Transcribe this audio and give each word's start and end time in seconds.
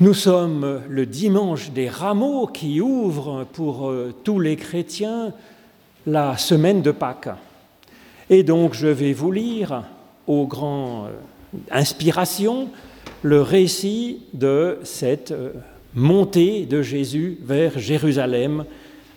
Nous 0.00 0.14
sommes 0.14 0.80
le 0.88 1.04
dimanche 1.04 1.72
des 1.72 1.90
rameaux 1.90 2.46
qui 2.46 2.80
ouvre 2.80 3.44
pour 3.52 3.90
euh, 3.90 4.14
tous 4.24 4.40
les 4.40 4.56
chrétiens 4.56 5.34
la 6.06 6.38
semaine 6.38 6.80
de 6.80 6.90
Pâques. 6.90 7.28
Et 8.30 8.42
donc 8.42 8.72
je 8.72 8.86
vais 8.86 9.12
vous 9.12 9.30
lire 9.30 9.84
aux 10.26 10.46
grand 10.46 11.04
euh, 11.04 11.10
inspiration 11.70 12.70
le 13.20 13.42
récit 13.42 14.22
de 14.32 14.78
cette 14.84 15.32
euh, 15.32 15.50
montée 15.94 16.64
de 16.64 16.80
Jésus 16.80 17.36
vers 17.42 17.78
Jérusalem 17.78 18.64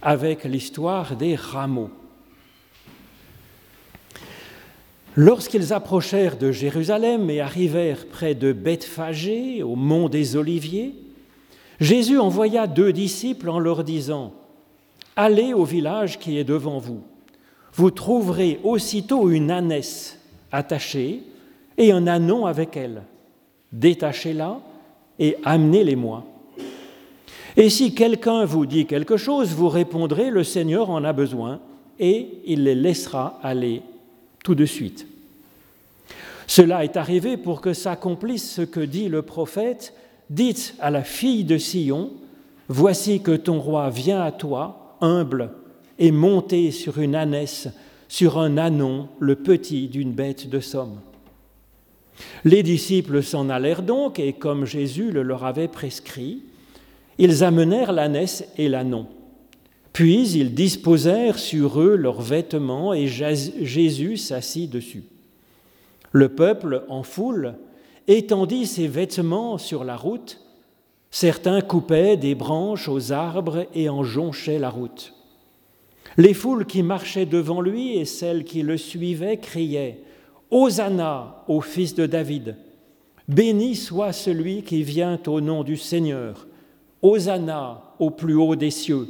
avec 0.01 0.43
l'histoire 0.43 1.15
des 1.15 1.35
rameaux. 1.35 1.91
Lorsqu'ils 5.15 5.73
approchèrent 5.73 6.37
de 6.37 6.51
Jérusalem 6.51 7.29
et 7.29 7.39
arrivèrent 7.39 8.07
près 8.07 8.33
de 8.33 8.51
Bethphagée, 8.51 9.61
au 9.61 9.75
mont 9.75 10.09
des 10.09 10.35
Oliviers, 10.35 10.95
Jésus 11.79 12.17
envoya 12.17 12.65
deux 12.65 12.91
disciples 12.91 13.49
en 13.49 13.59
leur 13.59 13.83
disant 13.83 14.33
Allez 15.15 15.53
au 15.53 15.65
village 15.65 16.17
qui 16.17 16.39
est 16.39 16.43
devant 16.43 16.79
vous. 16.79 17.01
Vous 17.73 17.91
trouverez 17.91 18.59
aussitôt 18.63 19.29
une 19.29 19.51
ânesse 19.51 20.19
attachée 20.51 21.21
et 21.77 21.91
un 21.91 22.07
anon 22.07 22.47
avec 22.47 22.75
elle. 22.75 23.03
Détachez-la 23.71 24.59
et 25.19 25.37
amenez-les-moi. 25.43 26.25
Et 27.55 27.69
si 27.69 27.93
quelqu'un 27.93 28.45
vous 28.45 28.65
dit 28.65 28.87
quelque 28.87 29.17
chose, 29.17 29.49
vous 29.49 29.69
répondrez 29.69 30.31
Le 30.31 30.43
Seigneur 30.43 30.89
en 30.89 31.03
a 31.03 31.13
besoin, 31.13 31.59
et 31.99 32.29
il 32.45 32.63
les 32.63 32.73
laissera 32.73 33.39
aller 33.43 33.83
tout 34.43 34.55
de 34.55 34.65
suite. 34.65 35.07
Cela 36.45 36.83
est 36.83 36.97
arrivé 36.97 37.37
pour 37.37 37.61
que 37.61 37.73
s'accomplisse 37.73 38.51
ce 38.51 38.61
que 38.61 38.81
dit 38.81 39.09
le 39.09 39.21
prophète, 39.21 39.93
dites 40.29 40.75
à 40.79 40.91
la 40.91 41.03
fille 41.03 41.43
de 41.43 41.57
Sion, 41.57 42.11
Voici 42.69 43.21
que 43.21 43.35
ton 43.35 43.59
roi 43.59 43.89
vient 43.89 44.21
à 44.21 44.31
toi, 44.31 44.95
humble, 45.01 45.51
et 45.99 46.11
monté 46.11 46.71
sur 46.71 46.99
une 46.99 47.15
ânesse, 47.15 47.67
sur 48.07 48.39
un 48.39 48.57
anon, 48.57 49.09
le 49.19 49.35
petit 49.35 49.87
d'une 49.87 50.11
bête 50.11 50.49
de 50.49 50.59
somme. 50.59 50.99
Les 52.45 52.63
disciples 52.63 53.21
s'en 53.21 53.49
allèrent 53.49 53.83
donc, 53.83 54.19
et 54.19 54.33
comme 54.33 54.65
Jésus 54.65 55.11
le 55.11 55.23
leur 55.23 55.45
avait 55.45 55.67
prescrit, 55.67 56.43
ils 57.17 57.43
amenèrent 57.43 57.91
l'ânesse 57.91 58.45
et 58.57 58.69
l'anon. 58.69 59.07
Puis 59.93 60.29
ils 60.31 60.55
disposèrent 60.55 61.37
sur 61.37 61.79
eux 61.79 61.95
leurs 61.95 62.21
vêtements 62.21 62.93
et 62.93 63.07
Jésus 63.07 64.17
s'assit 64.17 64.69
dessus. 64.69 65.03
Le 66.11 66.29
peuple, 66.29 66.83
en 66.89 67.03
foule, 67.03 67.55
étendit 68.07 68.65
ses 68.65 68.87
vêtements 68.87 69.59
sur 69.59 69.83
la 69.83 69.95
route. 69.95 70.41
Certains 71.11 71.61
coupaient 71.61 72.17
des 72.17 72.33
branches 72.33 72.89
aux 72.89 73.11
arbres 73.11 73.67
et 73.75 73.87
en 73.87 74.03
jonchaient 74.03 74.57
la 74.57 74.71
route. 74.71 75.13
Les 76.17 76.33
foules 76.33 76.65
qui 76.65 76.81
marchaient 76.81 77.27
devant 77.27 77.61
lui 77.61 77.97
et 77.97 78.05
celles 78.05 78.43
qui 78.43 78.63
le 78.63 78.77
suivaient 78.77 79.37
criaient 79.37 79.99
Hosanna 80.49 81.43
au 81.47 81.61
fils 81.61 81.93
de 81.95 82.05
David. 82.05 82.55
Béni 83.27 83.75
soit 83.75 84.11
celui 84.11 84.63
qui 84.63 84.83
vient 84.83 85.19
au 85.27 85.39
nom 85.39 85.63
du 85.63 85.77
Seigneur. 85.77 86.47
Hosanna 87.01 87.95
au 87.99 88.09
plus 88.11 88.35
haut 88.35 88.55
des 88.55 88.71
cieux. 88.71 89.07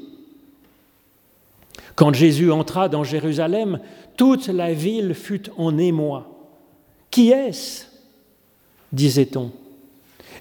Quand 1.96 2.14
Jésus 2.14 2.52
entra 2.52 2.90
dans 2.90 3.04
Jérusalem, 3.04 3.80
toute 4.18 4.48
la 4.48 4.74
ville 4.74 5.14
fut 5.14 5.50
en 5.58 5.78
émoi. 5.78 6.30
Qui 7.12 7.32
est-ce? 7.32 7.86
disait-on. 8.92 9.52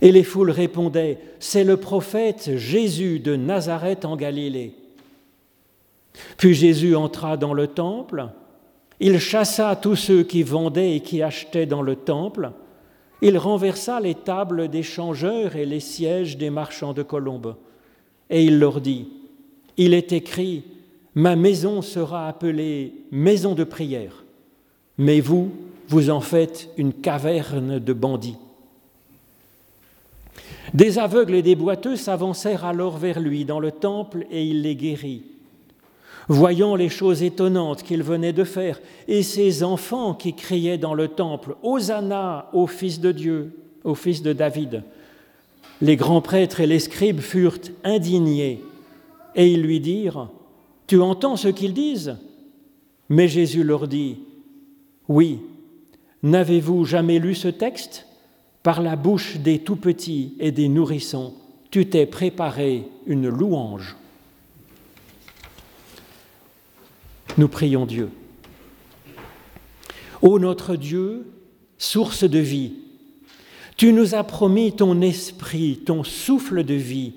Et 0.01 0.13
les 0.13 0.25
foules 0.25 0.51
répondaient, 0.51 1.19
C'est 1.39 1.65
le 1.65 1.77
prophète 1.77 2.57
Jésus 2.57 3.19
de 3.19 3.37
Nazareth 3.37 4.05
en 4.05 4.17
Galilée. 4.17 4.75
Puis 6.37 6.55
Jésus 6.55 6.95
entra 6.95 7.37
dans 7.37 7.55
le 7.55 7.67
temple, 7.67 8.29
il 9.01 9.19
chassa 9.19 9.75
tous 9.77 9.97
ceux 9.97 10.23
qui 10.23 10.43
vendaient 10.43 10.97
et 10.97 11.01
qui 11.01 11.23
achetaient 11.23 11.67
dans 11.67 11.83
le 11.83 11.97
temple, 11.97 12.53
il 13.23 13.39
renversa 13.39 14.01
les 14.01 14.15
tables 14.15 14.69
des 14.69 14.83
changeurs 14.83 15.57
et 15.57 15.65
les 15.65 15.81
sièges 15.81 16.37
des 16.37 16.51
marchands 16.51 16.93
de 16.93 17.03
colombes, 17.03 17.57
et 18.29 18.45
il 18.45 18.59
leur 18.59 18.81
dit, 18.81 19.09
Il 19.77 19.95
est 19.95 20.13
écrit, 20.13 20.65
Ma 21.15 21.37
maison 21.37 21.83
sera 21.83 22.29
appelée 22.29 22.95
maison 23.11 23.55
de 23.55 23.65
prière, 23.65 24.25
mais 24.97 25.21
vous, 25.21 25.51
vous 25.89 26.09
en 26.09 26.21
faites 26.21 26.71
une 26.79 26.95
caverne 26.95 27.79
de 27.79 27.93
bandits. 27.93 28.39
Des 30.73 30.99
aveugles 30.99 31.35
et 31.35 31.43
des 31.43 31.55
boiteux 31.55 31.97
s'avancèrent 31.97 32.65
alors 32.65 32.97
vers 32.97 33.21
lui 33.21 33.45
dans 33.45 33.61
le 33.61 33.73
temple 33.73 34.27
et 34.31 34.45
il 34.45 34.63
les 34.63 34.75
guérit. 34.75 35.25
Voyant 36.29 36.77
les 36.77 36.89
choses 36.89 37.23
étonnantes 37.23 37.83
qu'il 37.83 38.03
venait 38.03 38.33
de 38.33 38.45
faire 38.45 38.81
et 39.07 39.23
ces 39.23 39.65
enfants 39.65 40.15
qui 40.15 40.33
criaient 40.35 40.79
dans 40.79 40.95
le 40.95 41.09
temple 41.09 41.57
Hosanna 41.63 42.49
au 42.55 42.67
Fils 42.67 43.01
de 43.01 43.13
Dieu, 43.13 43.53
au 43.85 43.95
Fils 43.95 44.23
de 44.23 44.33
David, 44.33 44.83
les 45.83 45.97
grands 45.97 46.23
prêtres 46.23 46.61
et 46.61 46.67
les 46.67 46.79
scribes 46.79 47.21
furent 47.21 47.59
indignés 47.85 48.63
et 49.35 49.49
ils 49.49 49.63
lui 49.63 49.81
dirent 49.81 50.29
tu 50.93 51.01
entends 51.01 51.37
ce 51.37 51.49
qu'ils 51.49 51.73
disent? 51.73 52.19
Mais 53.09 53.27
Jésus 53.27 53.65
leur 53.65 53.89
dit, 53.89 54.19
Oui, 55.09 55.41
n'avez-vous 56.23 56.85
jamais 56.85 57.19
lu 57.19 57.35
ce 57.35 57.49
texte? 57.49 58.07
Par 58.63 58.83
la 58.83 58.95
bouche 58.95 59.39
des 59.39 59.61
tout-petits 59.61 60.37
et 60.39 60.53
des 60.53 60.69
nourrissons, 60.69 61.33
tu 61.71 61.87
t'es 61.87 62.05
préparé 62.05 62.85
une 63.07 63.31
louange. 63.31 63.97
Nous 67.39 67.49
prions 67.49 67.87
Dieu. 67.87 68.11
Ô 70.21 70.39
notre 70.39 70.77
Dieu, 70.77 71.27
source 71.79 72.25
de 72.25 72.39
vie, 72.39 72.75
tu 73.79 73.95
nous 73.95 74.15
as 74.15 74.25
promis 74.25 74.77
ton 74.77 75.01
esprit, 75.01 75.81
ton 75.87 76.05
souffle 76.05 76.65
de 76.65 76.75
vie, 76.75 77.15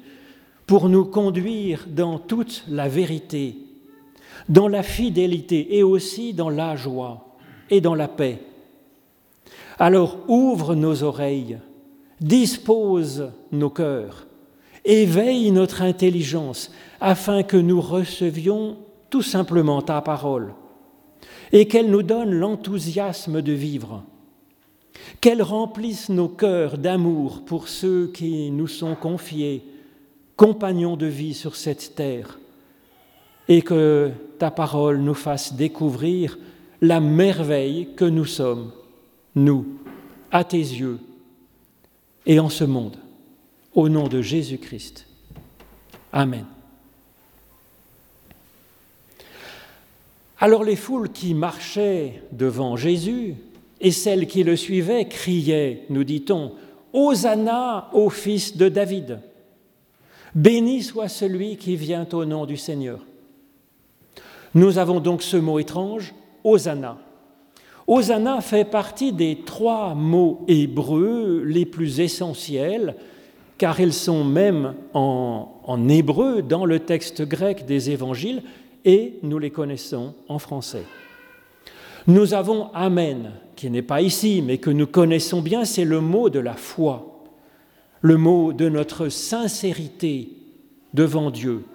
pour 0.65 0.87
nous 0.87 1.03
conduire 1.03 1.87
dans 1.89 2.19
toute 2.19 2.63
la 2.69 2.87
vérité 2.87 3.57
dans 4.49 4.67
la 4.67 4.83
fidélité 4.83 5.77
et 5.77 5.83
aussi 5.83 6.33
dans 6.33 6.49
la 6.49 6.75
joie 6.75 7.35
et 7.69 7.81
dans 7.81 7.95
la 7.95 8.07
paix. 8.07 8.39
Alors 9.79 10.17
ouvre 10.27 10.75
nos 10.75 11.03
oreilles, 11.03 11.57
dispose 12.21 13.31
nos 13.51 13.69
cœurs, 13.69 14.27
éveille 14.85 15.51
notre 15.51 15.81
intelligence 15.81 16.71
afin 17.01 17.43
que 17.43 17.57
nous 17.57 17.81
recevions 17.81 18.77
tout 19.09 19.21
simplement 19.21 19.81
ta 19.81 20.01
parole 20.01 20.53
et 21.51 21.67
qu'elle 21.67 21.89
nous 21.89 22.03
donne 22.03 22.31
l'enthousiasme 22.31 23.41
de 23.41 23.53
vivre, 23.53 24.03
qu'elle 25.21 25.41
remplisse 25.41 26.09
nos 26.09 26.27
cœurs 26.29 26.77
d'amour 26.77 27.43
pour 27.45 27.67
ceux 27.67 28.07
qui 28.07 28.51
nous 28.51 28.67
sont 28.67 28.95
confiés, 28.95 29.63
compagnons 30.35 30.97
de 30.97 31.05
vie 31.05 31.33
sur 31.33 31.55
cette 31.55 31.95
terre 31.95 32.39
et 33.47 33.61
que 33.61 34.11
ta 34.37 34.51
parole 34.51 34.99
nous 34.99 35.13
fasse 35.13 35.53
découvrir 35.53 36.37
la 36.81 36.99
merveille 36.99 37.89
que 37.95 38.05
nous 38.05 38.25
sommes, 38.25 38.71
nous, 39.35 39.65
à 40.31 40.43
tes 40.43 40.57
yeux 40.57 40.99
et 42.25 42.39
en 42.39 42.49
ce 42.49 42.63
monde, 42.63 42.97
au 43.73 43.89
nom 43.89 44.07
de 44.07 44.21
Jésus-Christ. 44.21 45.07
Amen. 46.11 46.45
Alors 50.39 50.63
les 50.63 50.75
foules 50.75 51.09
qui 51.09 51.33
marchaient 51.33 52.21
devant 52.31 52.75
Jésus 52.75 53.35
et 53.79 53.91
celles 53.91 54.27
qui 54.27 54.43
le 54.43 54.55
suivaient 54.55 55.07
criaient, 55.07 55.85
nous 55.89 56.03
dit-on, 56.03 56.53
Hosanna 56.93 57.89
au 57.93 58.09
fils 58.09 58.55
de 58.55 58.69
David. 58.69 59.19
Béni 60.33 60.83
soit 60.83 61.09
celui 61.09 61.57
qui 61.57 61.75
vient 61.75 62.07
au 62.11 62.25
nom 62.25 62.45
du 62.45 62.57
Seigneur. 62.57 62.99
Nous 64.55 64.77
avons 64.77 65.01
donc 65.01 65.21
ce 65.21 65.35
mot 65.35 65.59
étrange, 65.59 66.15
Hosanna. 66.45 66.97
Hosanna 67.87 68.39
fait 68.39 68.63
partie 68.63 69.11
des 69.11 69.39
trois 69.45 69.93
mots 69.93 70.45
hébreux 70.47 71.43
les 71.45 71.65
plus 71.65 71.99
essentiels, 71.99 72.95
car 73.57 73.81
ils 73.81 73.93
sont 73.93 74.23
même 74.23 74.73
en, 74.93 75.89
hébreu 75.89 76.41
dans 76.41 76.63
le 76.65 76.79
texte 76.79 77.21
grec 77.21 77.65
des 77.65 77.91
évangiles 77.91 78.43
et 78.85 79.19
nous 79.23 79.39
les 79.39 79.51
connaissons 79.51 80.15
en 80.29 80.39
français. 80.39 80.83
Nous 82.07 82.33
avons 82.33 82.71
Amen, 82.73 83.31
qui 83.57 83.69
n'est 83.69 83.81
pas 83.81 84.01
ici, 84.01 84.41
mais 84.41 84.57
que 84.57 84.69
nous 84.69 84.87
connaissons 84.87 85.41
bien, 85.41 85.65
c'est 85.65 85.85
le 85.85 85.99
mot 85.99 86.29
de 86.29 86.39
la 86.39 86.53
foi, 86.53 87.23
le 87.99 88.15
mot 88.15 88.53
de 88.53 88.69
notre 88.69 89.09
sincérité 89.09 90.29
devant 90.93 91.29
Dieu 91.29 91.65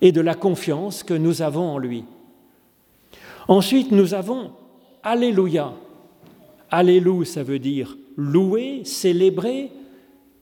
et 0.00 0.10
de 0.10 0.20
la 0.20 0.34
confiance 0.34 1.04
que 1.04 1.14
nous 1.14 1.40
avons 1.40 1.68
en 1.68 1.78
lui. 1.78 2.04
Ensuite, 3.48 3.92
nous 3.92 4.14
avons 4.14 4.50
Alléluia. 5.02 5.72
Alléluia, 6.70 7.24
ça 7.24 7.42
veut 7.44 7.60
dire 7.60 7.96
louer, 8.16 8.82
célébrer, 8.84 9.70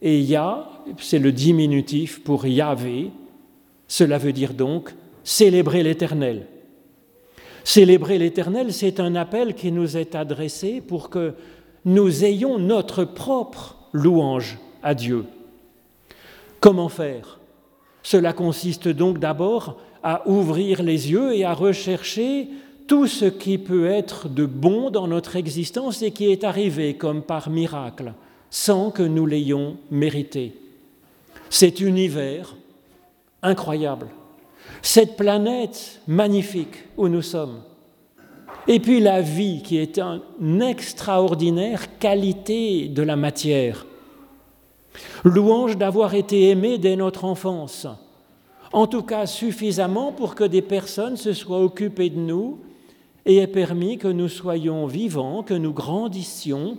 Et 0.00 0.20
Yah, 0.20 0.68
c'est 0.98 1.18
le 1.18 1.32
diminutif 1.32 2.22
pour 2.22 2.46
Yahvé. 2.46 3.10
Cela 3.88 4.18
veut 4.18 4.32
dire 4.32 4.54
donc 4.54 4.94
célébrer 5.22 5.82
l'Éternel. 5.82 6.46
Célébrer 7.62 8.18
l'Éternel, 8.18 8.72
c'est 8.72 9.00
un 9.00 9.14
appel 9.14 9.54
qui 9.54 9.72
nous 9.72 9.96
est 9.96 10.14
adressé 10.14 10.82
pour 10.82 11.08
que 11.08 11.34
nous 11.84 12.24
ayons 12.24 12.58
notre 12.58 13.04
propre 13.04 13.76
louange 13.92 14.58
à 14.82 14.94
Dieu. 14.94 15.24
Comment 16.60 16.90
faire? 16.90 17.40
Cela 18.02 18.32
consiste 18.34 18.88
donc 18.88 19.18
d'abord 19.18 19.78
à 20.02 20.28
ouvrir 20.28 20.82
les 20.82 21.10
yeux 21.10 21.34
et 21.34 21.44
à 21.44 21.54
rechercher 21.54 22.48
tout 22.86 23.06
ce 23.06 23.24
qui 23.24 23.58
peut 23.58 23.86
être 23.86 24.28
de 24.28 24.46
bon 24.46 24.90
dans 24.90 25.06
notre 25.06 25.36
existence 25.36 26.02
et 26.02 26.10
qui 26.10 26.30
est 26.30 26.44
arrivé 26.44 26.94
comme 26.94 27.22
par 27.22 27.50
miracle, 27.50 28.12
sans 28.50 28.90
que 28.90 29.02
nous 29.02 29.26
l'ayons 29.26 29.76
mérité. 29.90 30.54
Cet 31.50 31.80
univers 31.80 32.56
incroyable, 33.42 34.08
cette 34.82 35.16
planète 35.16 36.00
magnifique 36.06 36.84
où 36.96 37.08
nous 37.08 37.22
sommes, 37.22 37.62
et 38.66 38.80
puis 38.80 39.00
la 39.00 39.20
vie 39.20 39.62
qui 39.62 39.78
est 39.78 39.98
une 39.98 40.62
extraordinaire 40.62 41.98
qualité 41.98 42.88
de 42.88 43.02
la 43.02 43.16
matière. 43.16 43.86
Louange 45.24 45.76
d'avoir 45.76 46.14
été 46.14 46.48
aimé 46.50 46.78
dès 46.78 46.96
notre 46.96 47.24
enfance, 47.24 47.86
en 48.72 48.86
tout 48.86 49.02
cas 49.02 49.26
suffisamment 49.26 50.12
pour 50.12 50.34
que 50.34 50.44
des 50.44 50.62
personnes 50.62 51.16
se 51.16 51.32
soient 51.32 51.62
occupées 51.62 52.10
de 52.10 52.20
nous 52.20 52.58
et 53.26 53.36
aient 53.36 53.46
permis 53.46 53.98
que 53.98 54.08
nous 54.08 54.28
soyons 54.28 54.86
vivants, 54.86 55.42
que 55.42 55.54
nous 55.54 55.72
grandissions 55.72 56.78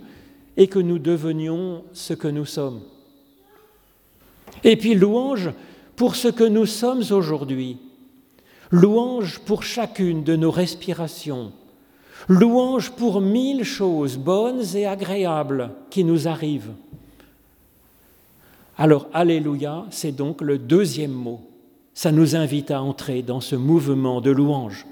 et 0.56 0.68
que 0.68 0.78
nous 0.78 0.98
devenions 0.98 1.84
ce 1.92 2.14
que 2.14 2.28
nous 2.28 2.44
sommes. 2.44 2.80
Et 4.64 4.76
puis 4.76 4.94
louange 4.94 5.50
pour 5.96 6.16
ce 6.16 6.28
que 6.28 6.44
nous 6.44 6.66
sommes 6.66 7.02
aujourd'hui, 7.10 7.78
louange 8.70 9.40
pour 9.40 9.62
chacune 9.62 10.24
de 10.24 10.36
nos 10.36 10.50
respirations, 10.50 11.52
louange 12.28 12.90
pour 12.92 13.20
mille 13.20 13.64
choses 13.64 14.16
bonnes 14.16 14.62
et 14.74 14.86
agréables 14.86 15.70
qui 15.90 16.04
nous 16.04 16.28
arrivent. 16.28 16.72
Alors, 18.78 19.08
Alléluia, 19.12 19.86
c'est 19.90 20.12
donc 20.12 20.42
le 20.42 20.58
deuxième 20.58 21.12
mot. 21.12 21.40
Ça 21.94 22.12
nous 22.12 22.36
invite 22.36 22.70
à 22.70 22.82
entrer 22.82 23.22
dans 23.22 23.40
ce 23.40 23.56
mouvement 23.56 24.20
de 24.20 24.30
louange. 24.30 24.86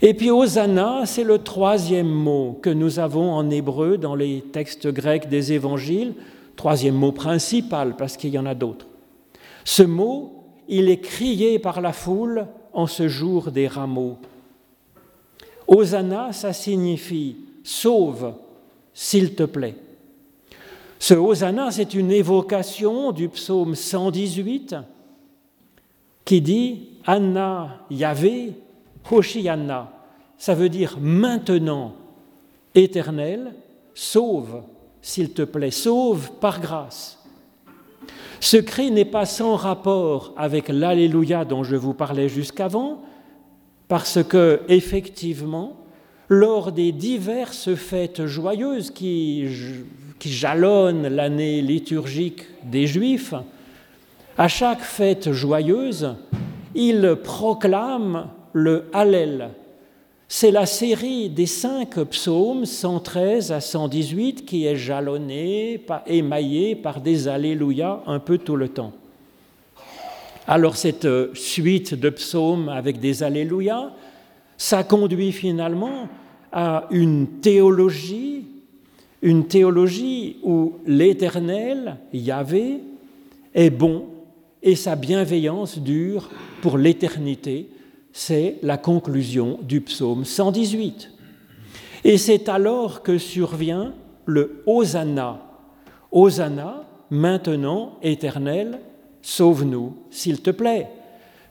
Et 0.00 0.14
puis 0.14 0.30
Hosanna, 0.30 1.02
c'est 1.04 1.24
le 1.24 1.38
troisième 1.38 2.08
mot 2.08 2.58
que 2.62 2.70
nous 2.70 2.98
avons 2.98 3.32
en 3.32 3.50
hébreu 3.50 3.98
dans 3.98 4.14
les 4.14 4.42
textes 4.52 4.88
grecs 4.88 5.28
des 5.28 5.52
évangiles, 5.52 6.14
troisième 6.56 6.94
mot 6.94 7.12
principal 7.12 7.96
parce 7.96 8.16
qu'il 8.16 8.30
y 8.30 8.38
en 8.38 8.46
a 8.46 8.54
d'autres. 8.54 8.86
Ce 9.64 9.82
mot, 9.82 10.44
il 10.68 10.88
est 10.88 11.00
crié 11.00 11.58
par 11.58 11.80
la 11.80 11.92
foule 11.92 12.46
en 12.72 12.86
ce 12.86 13.08
jour 13.08 13.50
des 13.50 13.68
rameaux. 13.68 14.16
Hosanna, 15.68 16.32
ça 16.32 16.52
signifie 16.52 17.36
sauve, 17.62 18.34
s'il 18.94 19.34
te 19.34 19.44
plaît. 19.44 19.76
Ce 20.98 21.14
Hosanna, 21.14 21.70
c'est 21.70 21.94
une 21.94 22.10
évocation 22.10 23.12
du 23.12 23.28
psaume 23.28 23.74
118 23.74 24.76
qui 26.24 26.40
dit 26.40 26.88
Anna 27.04 27.84
Yahvé, 27.90 28.52
Hoshianna. 29.10 29.92
Ça 30.38 30.54
veut 30.54 30.68
dire 30.68 30.96
maintenant, 31.00 31.94
éternel, 32.74 33.54
sauve, 33.94 34.62
s'il 35.00 35.32
te 35.32 35.42
plaît, 35.42 35.70
sauve 35.70 36.30
par 36.40 36.60
grâce. 36.60 37.18
Ce 38.40 38.56
cri 38.56 38.90
n'est 38.90 39.04
pas 39.04 39.24
sans 39.24 39.54
rapport 39.54 40.32
avec 40.36 40.68
l'Alléluia 40.68 41.44
dont 41.44 41.62
je 41.62 41.76
vous 41.76 41.94
parlais 41.94 42.28
jusqu'avant, 42.28 43.02
parce 43.86 44.22
que, 44.24 44.62
effectivement, 44.68 45.76
lors 46.28 46.72
des 46.72 46.92
diverses 46.92 47.74
fêtes 47.74 48.26
joyeuses 48.26 48.90
qui, 48.90 49.46
qui 50.18 50.32
jalonnent 50.32 51.06
l'année 51.08 51.62
liturgique 51.62 52.46
des 52.64 52.86
Juifs, 52.86 53.34
à 54.38 54.48
chaque 54.48 54.80
fête 54.80 55.30
joyeuse, 55.30 56.14
ils 56.74 57.16
proclament 57.22 58.28
le 58.52 58.84
Hallel. 58.92 59.50
C'est 60.28 60.50
la 60.50 60.64
série 60.64 61.28
des 61.28 61.46
cinq 61.46 61.98
psaumes 62.04 62.64
113 62.64 63.52
à 63.52 63.60
118 63.60 64.46
qui 64.46 64.66
est 64.66 64.76
jalonnée, 64.76 65.84
émaillée 66.06 66.74
par 66.74 67.00
des 67.00 67.28
Alléluia 67.28 68.02
un 68.06 68.18
peu 68.18 68.38
tout 68.38 68.56
le 68.56 68.68
temps. 68.68 68.92
Alors 70.46 70.76
cette 70.76 71.04
euh, 71.04 71.30
suite 71.34 71.94
de 71.94 72.10
psaumes 72.10 72.68
avec 72.68 72.98
des 72.98 73.22
Alléluia, 73.22 73.92
ça 74.56 74.82
conduit 74.84 75.32
finalement 75.32 76.08
à 76.50 76.86
une 76.90 77.26
théologie, 77.40 78.46
une 79.20 79.46
théologie 79.46 80.38
où 80.42 80.74
l'Éternel, 80.86 81.96
Yahvé, 82.12 82.80
est 83.54 83.70
bon 83.70 84.06
et 84.62 84.76
sa 84.76 84.96
bienveillance 84.96 85.78
dure 85.78 86.30
pour 86.60 86.78
l'éternité. 86.78 87.68
C'est 88.12 88.58
la 88.62 88.76
conclusion 88.76 89.58
du 89.62 89.80
psaume 89.80 90.24
118. 90.24 91.10
Et 92.04 92.18
c'est 92.18 92.48
alors 92.48 93.02
que 93.02 93.16
survient 93.16 93.94
le 94.26 94.62
Hosanna. 94.66 95.40
Hosanna, 96.10 96.84
maintenant 97.10 97.98
éternel, 98.02 98.80
sauve-nous, 99.22 99.96
s'il 100.10 100.42
te 100.42 100.50
plaît. 100.50 100.88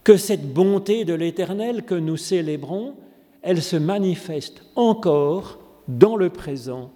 Que 0.04 0.18
cette 0.18 0.54
bonté 0.54 1.06
de 1.06 1.13
l'Éternel 1.13 1.84
que 1.84 1.96
nous 1.96 2.18
célébrons, 2.18 2.96
elle 3.42 3.62
se 3.62 3.75
manifeste 3.75 4.64
encore 4.75 5.60
dans 5.88 6.16
le 6.16 6.30
présent, 6.30 6.92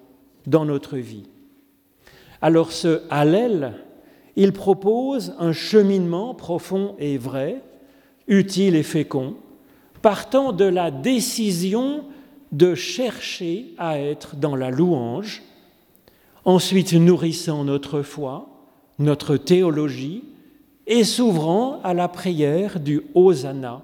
dans 0.45 0.65
notre 0.65 0.97
vie. 0.97 1.27
Alors 2.41 2.71
ce 2.71 3.01
Hallel, 3.09 3.73
il 4.35 4.51
propose 4.51 5.33
un 5.39 5.53
cheminement 5.53 6.35
profond 6.35 6.95
et 6.99 7.17
vrai, 7.17 7.61
utile 8.27 8.75
et 8.75 8.83
fécond, 8.83 9.35
partant 10.05 10.51
de 10.51 10.65
la 10.65 10.91
décision 10.91 12.03
de 12.51 12.75
chercher 12.75 13.73
à 13.79 13.99
être 13.99 14.35
dans 14.35 14.55
la 14.55 14.69
louange, 14.69 15.41
ensuite 16.43 16.93
nourrissant 16.93 17.63
notre 17.63 18.03
foi, 18.03 18.47
notre 18.99 19.35
théologie, 19.35 20.23
et 20.85 21.03
s'ouvrant 21.03 21.81
à 21.83 21.95
la 21.95 22.07
prière 22.07 22.79
du 22.79 23.01
Hosanna, 23.15 23.81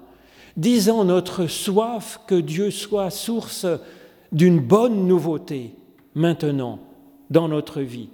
disant 0.56 1.04
notre 1.04 1.48
soif 1.48 2.20
que 2.28 2.36
Dieu 2.36 2.70
soit 2.70 3.10
source 3.10 3.66
d'une 4.30 4.60
bonne 4.60 5.08
nouveauté 5.08 5.74
maintenant 6.14 6.78
dans 7.30 7.48
notre 7.48 7.80
vie. 7.80 8.10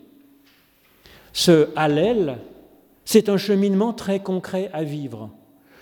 Ce 1.35 1.69
Hallel, 1.77 2.39
c'est 3.05 3.29
un 3.29 3.37
cheminement 3.37 3.93
très 3.93 4.21
concret 4.21 4.71
à 4.73 4.83
vivre. 4.83 5.29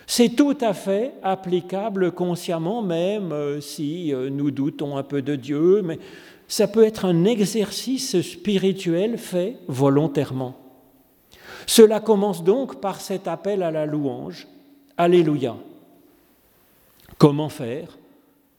C'est 0.09 0.29
tout 0.29 0.57
à 0.61 0.73
fait 0.73 1.13
applicable 1.21 2.13
consciemment, 2.13 2.81
même 2.81 3.33
euh, 3.33 3.59
si 3.59 4.13
euh, 4.13 4.29
nous 4.29 4.51
doutons 4.51 4.95
un 4.95 5.03
peu 5.03 5.21
de 5.21 5.35
Dieu, 5.35 5.81
mais 5.83 5.99
ça 6.47 6.69
peut 6.69 6.85
être 6.85 7.03
un 7.03 7.25
exercice 7.25 8.21
spirituel 8.21 9.17
fait 9.17 9.57
volontairement. 9.67 10.55
Cela 11.65 11.99
commence 11.99 12.41
donc 12.41 12.79
par 12.79 13.01
cet 13.01 13.27
appel 13.27 13.61
à 13.61 13.69
la 13.69 13.85
louange. 13.85 14.47
Alléluia. 14.95 15.57
Comment 17.17 17.49
faire? 17.49 17.97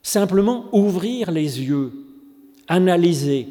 Simplement 0.02 0.66
ouvrir 0.72 1.30
les 1.30 1.62
yeux, 1.62 1.92
analyser, 2.68 3.48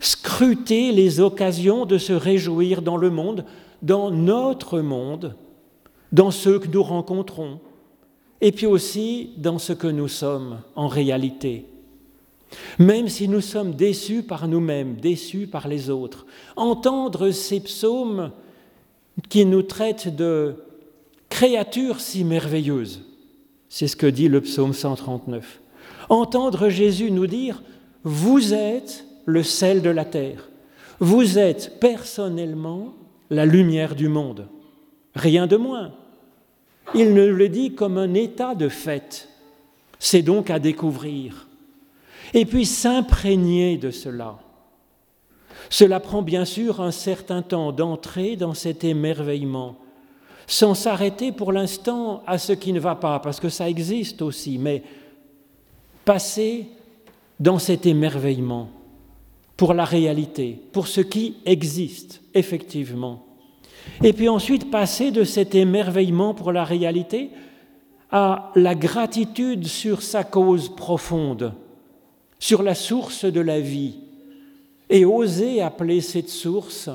scruter 0.00 0.92
les 0.92 1.20
occasions 1.20 1.84
de 1.84 1.98
se 1.98 2.14
réjouir 2.14 2.80
dans 2.80 2.96
le 2.96 3.10
monde, 3.10 3.44
dans 3.82 4.10
notre 4.10 4.80
monde, 4.80 5.36
dans 6.14 6.30
ceux 6.30 6.60
que 6.60 6.68
nous 6.68 6.82
rencontrons, 6.84 7.58
et 8.40 8.52
puis 8.52 8.66
aussi 8.66 9.32
dans 9.36 9.58
ce 9.58 9.72
que 9.72 9.88
nous 9.88 10.06
sommes 10.06 10.60
en 10.76 10.86
réalité. 10.86 11.66
Même 12.78 13.08
si 13.08 13.26
nous 13.26 13.40
sommes 13.40 13.74
déçus 13.74 14.22
par 14.22 14.46
nous-mêmes, 14.46 14.94
déçus 14.94 15.48
par 15.48 15.66
les 15.66 15.90
autres, 15.90 16.24
entendre 16.54 17.32
ces 17.32 17.58
psaumes 17.58 18.30
qui 19.28 19.44
nous 19.44 19.62
traitent 19.62 20.14
de 20.14 20.54
créatures 21.30 22.00
si 22.00 22.22
merveilleuses, 22.22 23.02
c'est 23.68 23.88
ce 23.88 23.96
que 23.96 24.06
dit 24.06 24.28
le 24.28 24.40
psaume 24.40 24.72
139. 24.72 25.60
Entendre 26.10 26.68
Jésus 26.68 27.10
nous 27.10 27.26
dire, 27.26 27.60
vous 28.04 28.54
êtes 28.54 29.04
le 29.24 29.42
sel 29.42 29.82
de 29.82 29.90
la 29.90 30.04
terre, 30.04 30.48
vous 31.00 31.40
êtes 31.40 31.80
personnellement 31.80 32.94
la 33.30 33.46
lumière 33.46 33.96
du 33.96 34.06
monde, 34.06 34.46
rien 35.16 35.48
de 35.48 35.56
moins. 35.56 35.92
Il 36.94 37.14
ne 37.14 37.24
le 37.24 37.48
dit 37.48 37.74
comme 37.74 37.98
un 37.98 38.14
état 38.14 38.54
de 38.54 38.68
fait. 38.68 39.28
C'est 39.98 40.22
donc 40.22 40.50
à 40.50 40.58
découvrir. 40.58 41.48
Et 42.34 42.44
puis 42.44 42.66
s'imprégner 42.66 43.76
de 43.76 43.90
cela. 43.90 44.38
Cela 45.70 46.00
prend 46.00 46.22
bien 46.22 46.44
sûr 46.44 46.80
un 46.80 46.90
certain 46.90 47.42
temps 47.42 47.72
d'entrer 47.72 48.36
dans 48.36 48.54
cet 48.54 48.84
émerveillement, 48.84 49.76
sans 50.46 50.74
s'arrêter 50.74 51.32
pour 51.32 51.52
l'instant 51.52 52.22
à 52.26 52.38
ce 52.38 52.52
qui 52.52 52.72
ne 52.72 52.80
va 52.80 52.96
pas, 52.96 53.18
parce 53.18 53.40
que 53.40 53.48
ça 53.48 53.68
existe 53.68 54.20
aussi, 54.20 54.58
mais 54.58 54.82
passer 56.04 56.66
dans 57.40 57.58
cet 57.58 57.86
émerveillement 57.86 58.68
pour 59.56 59.74
la 59.74 59.84
réalité, 59.84 60.60
pour 60.72 60.86
ce 60.86 61.00
qui 61.00 61.36
existe 61.44 62.20
effectivement. 62.34 63.24
Et 64.02 64.12
puis 64.12 64.28
ensuite 64.28 64.70
passer 64.70 65.10
de 65.10 65.24
cet 65.24 65.54
émerveillement 65.54 66.34
pour 66.34 66.52
la 66.52 66.64
réalité 66.64 67.30
à 68.10 68.52
la 68.54 68.74
gratitude 68.74 69.66
sur 69.66 70.02
sa 70.02 70.24
cause 70.24 70.74
profonde, 70.74 71.54
sur 72.38 72.62
la 72.62 72.74
source 72.74 73.24
de 73.24 73.40
la 73.40 73.60
vie, 73.60 73.96
et 74.90 75.04
oser 75.04 75.62
appeler 75.62 76.00
cette 76.00 76.28
source 76.28 76.90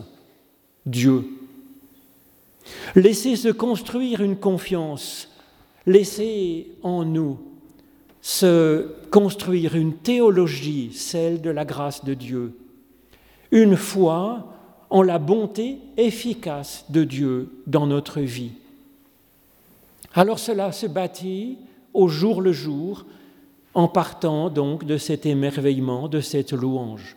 Dieu. 0.86 1.26
Laisser 2.96 3.36
se 3.36 3.50
construire 3.50 4.22
une 4.22 4.38
confiance, 4.38 5.30
laisser 5.86 6.68
en 6.84 7.04
nous 7.04 7.40
se 8.22 8.88
construire 9.12 9.76
une 9.76 9.96
théologie, 9.96 10.92
celle 10.94 11.42
de 11.42 11.50
la 11.50 11.66
grâce 11.66 12.04
de 12.04 12.14
Dieu, 12.14 12.58
une 13.52 13.76
foi 13.76 14.54
en 14.90 15.02
la 15.02 15.20
bonté 15.20 15.80
efficace 15.98 16.86
de 16.90 17.04
Dieu 17.04 17.50
dans 17.68 17.88
notre 17.88 18.22
vie. 18.22 18.52
Alors 20.14 20.40
cela 20.40 20.72
se 20.72 20.88
bâtit 20.88 21.58
au 21.94 22.08
jour 22.08 22.42
le 22.42 22.52
jour 22.52 23.06
en 23.74 23.88
partant 23.88 24.50
donc 24.50 24.86
de 24.86 24.98
cet 24.98 25.26
émerveillement, 25.26 26.08
de 26.08 26.22
cette 26.22 26.54
louange. 26.54 27.16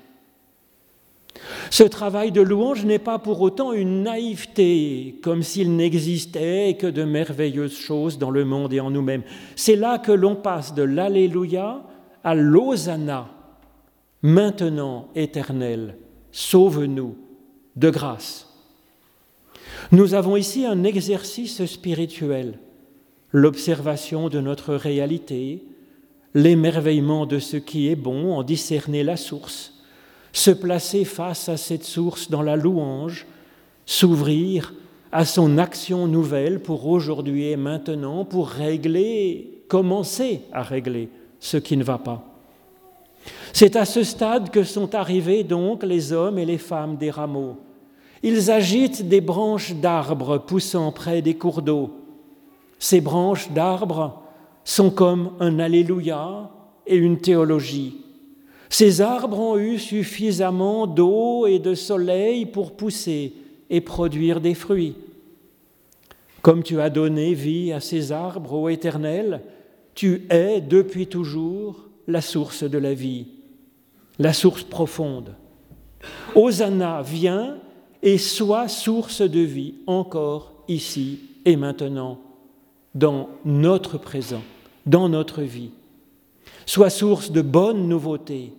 Ce 1.71 1.83
travail 1.83 2.31
de 2.31 2.43
louange 2.43 2.85
n'est 2.85 2.99
pas 2.99 3.19
pour 3.19 3.41
autant 3.41 3.73
une 3.73 4.02
naïveté, 4.02 5.19
comme 5.23 5.43
s'il 5.43 5.75
n'existait 5.75 6.76
que 6.79 6.87
de 6.87 7.05
merveilleuses 7.05 7.76
choses 7.76 8.19
dans 8.19 8.31
le 8.31 8.45
monde 8.45 8.75
et 8.75 8.81
en 8.81 8.91
nous-mêmes. 8.91 9.23
C'est 9.57 9.76
là 9.76 9.99
que 9.99 10.12
l'on 10.12 10.37
passe 10.37 10.75
de 10.75 10.83
l'Alléluia 10.83 11.83
à 12.23 12.35
l'Hosanna, 12.35 13.29
maintenant 14.21 15.09
éternel, 15.14 15.97
sauve-nous 16.31 17.17
de 17.76 17.91
grâce. 17.91 18.49
Nous 19.91 20.14
avons 20.14 20.37
ici 20.37 20.64
un 20.64 20.85
exercice 20.85 21.64
spirituel, 21.67 22.59
l'observation 23.31 24.29
de 24.29 24.41
notre 24.41 24.75
réalité, 24.75 25.62
l'émerveillement 26.35 27.26
de 27.26 27.38
ce 27.38 27.57
qui 27.57 27.88
est 27.88 27.97
bon, 27.97 28.35
en 28.35 28.43
discerner 28.43 29.02
la 29.02 29.17
source 29.17 29.73
se 30.33 30.50
placer 30.50 31.05
face 31.05 31.49
à 31.49 31.57
cette 31.57 31.85
source 31.85 32.31
dans 32.31 32.43
la 32.43 32.57
louange, 32.57 33.26
s'ouvrir 33.85 34.75
à 35.12 35.25
son 35.25 35.59
action 35.59 36.07
nouvelle 36.07 36.61
pour 36.61 36.87
aujourd'hui 36.88 37.49
et 37.49 37.57
maintenant, 37.57 38.25
pour 38.25 38.49
régler, 38.49 39.64
commencer 39.69 40.43
à 40.52 40.62
régler 40.62 41.11
ce 41.38 41.59
qui 41.59 41.76
ne 41.76 41.85
va 41.85 41.99
pas. 41.99 42.26
C'est 43.52 43.76
à 43.76 43.85
ce 43.85 44.02
stade 44.02 44.50
que 44.50 44.64
sont 44.64 44.95
arrivés 44.95 45.45
donc 45.45 45.83
les 45.83 46.12
hommes 46.12 46.38
et 46.38 46.47
les 46.47 46.59
femmes 46.59 46.97
des 46.97 47.11
rameaux. 47.11 47.59
Ils 48.23 48.50
agitent 48.50 49.09
des 49.09 49.21
branches 49.21 49.75
d'arbres 49.75 50.38
poussant 50.38 50.93
près 50.93 51.23
des 51.23 51.35
cours 51.35 51.62
d'eau. 51.62 51.91
Ces 52.79 53.00
branches 53.00 53.50
d'arbres 53.50 54.23
sont 54.64 54.91
comme 54.91 55.33
un 55.41 55.59
Alléluia 55.59 56.50
et 56.87 56.97
une 56.97 57.19
théologie. 57.19 57.99
Ces 58.69 59.00
arbres 59.00 59.38
ont 59.38 59.59
eu 59.59 59.79
suffisamment 59.79 60.87
d'eau 60.87 61.47
et 61.47 61.59
de 61.59 61.75
soleil 61.75 62.47
pour 62.47 62.73
pousser 62.73 63.35
et 63.69 63.81
produire 63.81 64.41
des 64.41 64.55
fruits. 64.55 64.97
Comme 66.43 66.62
tu 66.62 66.81
as 66.81 66.91
donné 66.91 67.35
vie 67.35 67.73
à 67.73 67.81
ces 67.81 68.12
arbres, 68.12 68.52
ô 68.52 68.69
Éternel, 68.69 69.43
tu 69.95 70.26
es 70.31 70.61
depuis 70.61 71.07
toujours 71.07 71.85
la 72.07 72.21
source 72.21 72.64
de 72.64 72.79
la 72.79 72.95
vie, 72.95 73.26
la 74.19 74.33
source 74.33 74.64
profonde. 74.64 75.35
Hosanna, 76.35 77.02
viens 77.02 77.59
et 78.03 78.19
sois 78.19 78.69
source 78.69 79.23
de 79.23 79.41
vie 79.41 79.75
encore 79.87 80.53
ici 80.69 81.21
et 81.45 81.57
maintenant, 81.57 82.19
dans 82.95 83.29
notre 83.45 83.99
présent, 83.99 84.43
dans 84.87 85.09
notre 85.09 85.43
vie. 85.43 85.71
Sois 86.67 86.91
source 86.91 87.31
de 87.31 87.43
bonnes 87.43 87.89
nouveautés, 87.89 88.53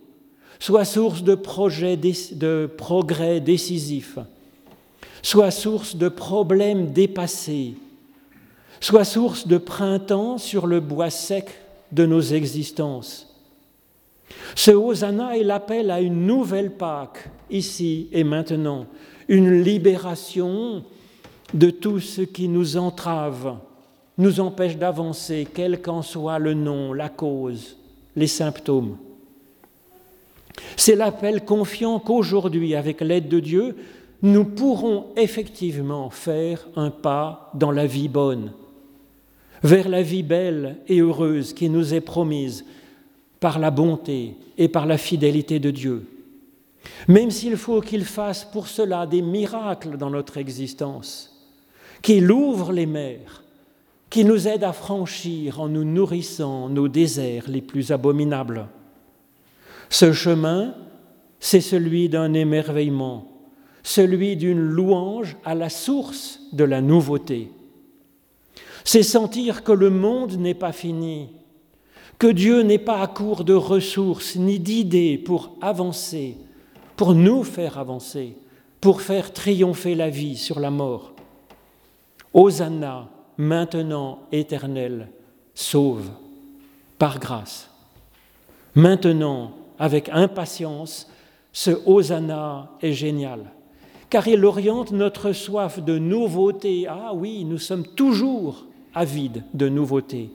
soit 0.60 0.86
source 0.86 1.24
de, 1.24 1.36
projets, 1.36 1.98
de 1.98 2.70
progrès 2.78 3.40
décisifs, 3.40 4.20
soit 5.22 5.52
source 5.52 5.96
de 5.96 6.10
problèmes 6.10 6.92
dépassés, 6.92 7.76
soit 8.80 9.06
source 9.06 9.48
de 9.48 9.58
printemps 9.58 10.38
sur 10.38 10.68
le 10.68 10.80
bois 10.80 11.10
sec 11.10 11.48
de 11.92 12.06
nos 12.06 12.22
existences. 12.22 13.30
Ce 14.56 14.72
Hosanna 14.72 15.38
est 15.38 15.44
l'appel 15.44 15.92
à 15.92 16.02
une 16.02 16.26
nouvelle 16.26 16.72
Pâque, 16.72 17.30
ici 17.50 18.08
et 18.12 18.24
maintenant, 18.24 18.88
une 19.28 19.62
libération 19.62 20.84
de 21.54 21.70
tout 21.70 22.00
ce 22.00 22.22
qui 22.22 22.48
nous 22.48 22.78
entrave, 22.78 23.58
nous 24.18 24.40
empêche 24.40 24.78
d'avancer, 24.78 25.48
quel 25.54 25.82
qu'en 25.82 26.02
soit 26.02 26.40
le 26.40 26.54
nom, 26.54 26.94
la 26.94 27.10
cause, 27.10 27.78
les 28.16 28.28
symptômes. 28.28 28.98
C'est 30.76 30.96
l'appel 30.96 31.46
confiant 31.46 32.00
qu'aujourd'hui, 32.00 32.76
avec 32.76 33.02
l'aide 33.02 33.28
de 33.28 33.40
Dieu, 33.40 33.76
nous 34.22 34.46
pourrons 34.46 35.08
effectivement 35.18 36.10
faire 36.10 36.68
un 36.76 36.90
pas 36.90 37.52
dans 37.54 37.72
la 37.72 37.86
vie 37.86 38.08
bonne, 38.08 38.52
vers 39.64 39.90
la 39.90 40.02
vie 40.02 40.24
belle 40.24 40.78
et 40.88 41.00
heureuse 41.00 41.54
qui 41.54 41.70
nous 41.70 41.94
est 41.94 42.02
promise 42.02 42.66
par 43.40 43.60
la 43.60 43.72
bonté 43.72 44.36
et 44.58 44.68
par 44.68 44.86
la 44.86 44.98
fidélité 44.98 45.60
de 45.60 45.72
Dieu. 45.72 46.06
Même 47.08 47.32
s'il 47.32 47.58
faut 47.58 47.82
qu'il 47.82 48.06
fasse 48.06 48.46
pour 48.46 48.68
cela 48.68 49.06
des 49.06 49.22
miracles 49.22 49.98
dans 49.98 50.10
notre 50.10 50.38
existence, 50.38 51.34
qu'il 52.02 52.32
ouvre 52.32 52.72
les 52.72 52.86
mers, 52.86 53.44
qui 54.10 54.26
nous 54.26 54.48
aide 54.48 54.64
à 54.64 54.74
franchir 54.74 55.60
en 55.60 55.70
nous 55.70 55.86
nourrissant 55.86 56.70
nos 56.70 56.88
déserts 56.88 57.50
les 57.50 57.62
plus 57.62 57.92
abominables. 57.92 58.68
Ce 59.90 60.14
chemin, 60.14 60.76
c'est 61.40 61.62
celui 61.62 62.10
d'un 62.10 62.34
émerveillement, 62.34 63.28
celui 63.82 64.38
d'une 64.38 64.62
louange 64.62 65.36
à 65.44 65.56
la 65.56 65.70
source 65.70 66.40
de 66.52 66.64
la 66.64 66.82
nouveauté. 66.82 67.52
C'est 68.86 69.04
sentir 69.04 69.64
que 69.64 69.72
le 69.72 69.90
monde 69.90 70.34
n'est 70.34 70.54
pas 70.54 70.74
fini, 70.74 71.30
que 72.20 72.28
Dieu 72.28 72.62
n'est 72.62 72.78
pas 72.78 73.02
à 73.02 73.08
court 73.08 73.44
de 73.44 73.54
ressources 73.54 74.36
ni 74.36 74.60
d'idées 74.60 75.18
pour 75.18 75.58
avancer, 75.62 76.38
pour 76.96 77.14
nous 77.14 77.44
faire 77.44 77.78
avancer, 77.78 78.36
pour 78.82 79.02
faire 79.02 79.34
triompher 79.34 79.96
la 79.96 80.10
vie 80.10 80.38
sur 80.38 80.60
la 80.60 80.70
mort. 80.70 81.14
Hosanna, 82.34 83.10
maintenant 83.38 84.20
éternel, 84.32 85.10
sauve 85.54 86.10
par 86.98 87.20
grâce. 87.20 87.70
Maintenant, 88.76 89.52
avec 89.78 90.10
impatience, 90.10 91.10
ce 91.52 91.72
Hosanna 91.86 92.72
est 92.82 92.94
génial, 92.94 93.52
car 94.10 94.28
il 94.28 94.44
oriente 94.46 94.92
notre 94.92 95.32
soif 95.32 95.80
de 95.80 95.98
nouveauté. 95.98 96.88
Ah 96.88 97.12
oui, 97.14 97.46
nous 97.46 97.60
sommes 97.60 97.86
toujours 97.86 98.66
avides 98.94 99.44
de 99.54 99.70
nouveauté. 99.70 100.30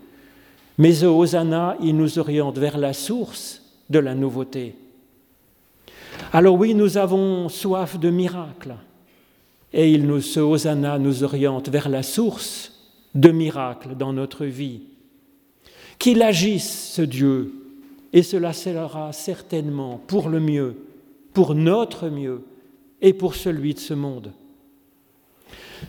Mais 0.79 0.93
ce 0.93 1.07
Hosanna, 1.07 1.77
il 1.83 1.97
nous 1.97 2.19
oriente 2.21 2.59
vers 2.59 2.79
la 2.79 2.93
source 2.93 3.63
de 3.91 3.99
la 3.99 4.15
nouveauté. 4.15 4.77
Alors 6.33 6.57
oui, 6.57 6.75
nous 6.75 6.99
avons 6.99 7.49
soif 7.49 7.99
de 7.99 8.11
miracles. 8.11 8.77
Et 9.73 9.93
il 9.93 10.07
nous, 10.07 10.21
ce 10.21 10.41
Hosanna 10.41 10.99
nous 10.99 11.25
oriente 11.25 11.69
vers 11.69 11.89
la 11.89 12.03
source 12.03 12.73
de 13.15 13.31
miracles 13.31 13.97
dans 13.97 14.13
notre 14.13 14.45
vie. 14.45 14.83
Qu'il 15.99 16.23
agisse, 16.23 16.93
ce 16.95 17.03
Dieu, 17.03 17.53
et 18.13 18.23
cela 18.23 18.53
sera 18.53 19.13
certainement 19.13 20.01
pour 20.07 20.29
le 20.29 20.41
mieux, 20.41 20.77
pour 21.33 21.55
notre 21.55 22.09
mieux 22.09 22.43
et 23.01 23.13
pour 23.13 23.35
celui 23.35 23.75
de 23.75 23.79
ce 23.79 23.95
monde. 23.95 24.33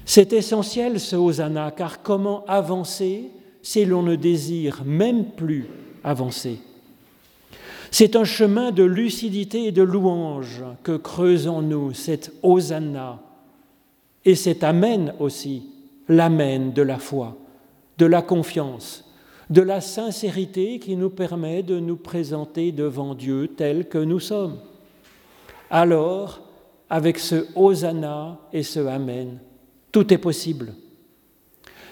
C'est 0.06 0.34
essentiel 0.34 1.00
ce 1.00 1.16
hosanna, 1.16 1.72
car 1.72 2.02
comment 2.02 2.46
avancer 2.46 3.30
si 3.62 3.86
l'on 3.86 4.04
ne 4.04 4.16
désire 4.16 4.84
même 4.86 5.26
plus 5.32 5.68
avancer? 6.04 6.60
C'est 7.92 8.16
un 8.16 8.24
chemin 8.24 8.72
de 8.72 8.84
lucidité 8.84 9.66
et 9.66 9.72
de 9.72 9.82
louange 9.82 10.64
que 10.84 10.96
creuse 10.96 11.48
en 11.48 11.62
nous 11.62 11.94
cette 11.94 12.32
hosanna 12.44 13.20
et 14.26 14.36
cet 14.36 14.64
amen 14.64 15.14
aussi, 15.20 15.64
l'amen 16.08 16.72
de 16.74 16.82
la 16.82 17.00
foi, 17.00 17.38
de 17.98 18.06
la 18.06 18.22
confiance, 18.22 19.06
de 19.50 19.62
la 19.62 19.82
sincérité 19.82 20.80
qui 20.80 20.96
nous 20.96 21.10
permet 21.10 21.64
de 21.64 21.80
nous 21.80 21.98
présenter 21.98 22.72
devant 22.72 23.16
Dieu 23.16 23.48
tel 23.48 23.88
que 23.88 23.98
nous 23.98 24.20
sommes. 24.20 24.60
Alors, 25.72 26.42
avec 26.90 27.20
ce 27.20 27.46
Hosanna 27.56 28.40
et 28.52 28.64
ce 28.64 28.80
Amen. 28.80 29.40
Tout 29.92 30.14
est 30.14 30.18
possible. 30.18 30.74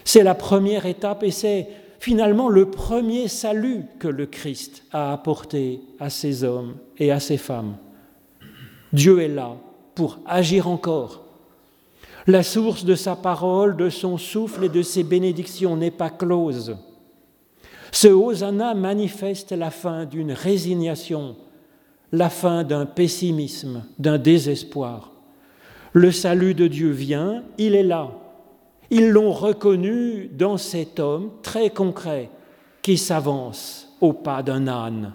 C'est 0.04 0.22
la 0.22 0.34
première 0.34 0.86
étape 0.86 1.22
et 1.22 1.30
c'est 1.30 1.68
finalement 1.98 2.48
le 2.48 2.70
premier 2.70 3.28
salut 3.28 3.84
que 3.98 4.08
le 4.08 4.26
Christ 4.26 4.84
a 4.92 5.12
apporté 5.12 5.80
à 5.98 6.10
ces 6.10 6.44
hommes 6.44 6.76
et 6.98 7.10
à 7.10 7.20
ces 7.20 7.36
femmes. 7.36 7.76
Dieu 8.92 9.20
est 9.20 9.28
là 9.28 9.56
pour 9.94 10.18
agir 10.26 10.68
encore. 10.68 11.24
La 12.26 12.42
source 12.42 12.84
de 12.84 12.94
sa 12.94 13.16
parole, 13.16 13.76
de 13.76 13.88
son 13.88 14.18
souffle 14.18 14.64
et 14.64 14.68
de 14.68 14.82
ses 14.82 15.02
bénédictions 15.02 15.76
n'est 15.76 15.90
pas 15.90 16.10
close. 16.10 16.76
Ce 17.90 18.08
Hosanna 18.08 18.74
manifeste 18.74 19.52
la 19.52 19.70
fin 19.70 20.04
d'une 20.04 20.32
résignation, 20.32 21.36
la 22.12 22.28
fin 22.28 22.64
d'un 22.64 22.86
pessimisme, 22.86 23.84
d'un 23.98 24.18
désespoir. 24.18 25.12
Le 25.92 26.12
salut 26.12 26.54
de 26.54 26.66
Dieu 26.66 26.90
vient, 26.90 27.42
il 27.56 27.74
est 27.74 27.82
là. 27.82 28.10
Ils 28.90 29.10
l'ont 29.10 29.32
reconnu 29.32 30.28
dans 30.32 30.56
cet 30.56 30.98
homme 30.98 31.30
très 31.42 31.70
concret 31.70 32.30
qui 32.82 32.96
s'avance 32.96 33.88
au 34.00 34.12
pas 34.12 34.42
d'un 34.42 34.66
âne. 34.66 35.14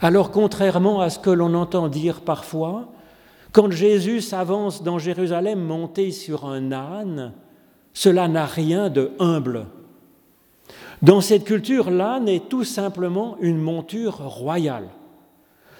Alors 0.00 0.30
contrairement 0.30 1.00
à 1.00 1.10
ce 1.10 1.18
que 1.18 1.30
l'on 1.30 1.54
entend 1.54 1.88
dire 1.88 2.20
parfois, 2.20 2.88
quand 3.52 3.70
Jésus 3.70 4.20
s'avance 4.20 4.82
dans 4.82 4.98
Jérusalem 4.98 5.60
monté 5.60 6.12
sur 6.12 6.46
un 6.46 6.72
âne, 6.72 7.32
cela 7.92 8.28
n'a 8.28 8.46
rien 8.46 8.88
de 8.88 9.10
humble. 9.18 9.66
Dans 11.02 11.20
cette 11.20 11.44
culture, 11.44 11.90
l'âne 11.90 12.28
est 12.28 12.48
tout 12.48 12.64
simplement 12.64 13.36
une 13.40 13.58
monture 13.58 14.18
royale, 14.18 14.88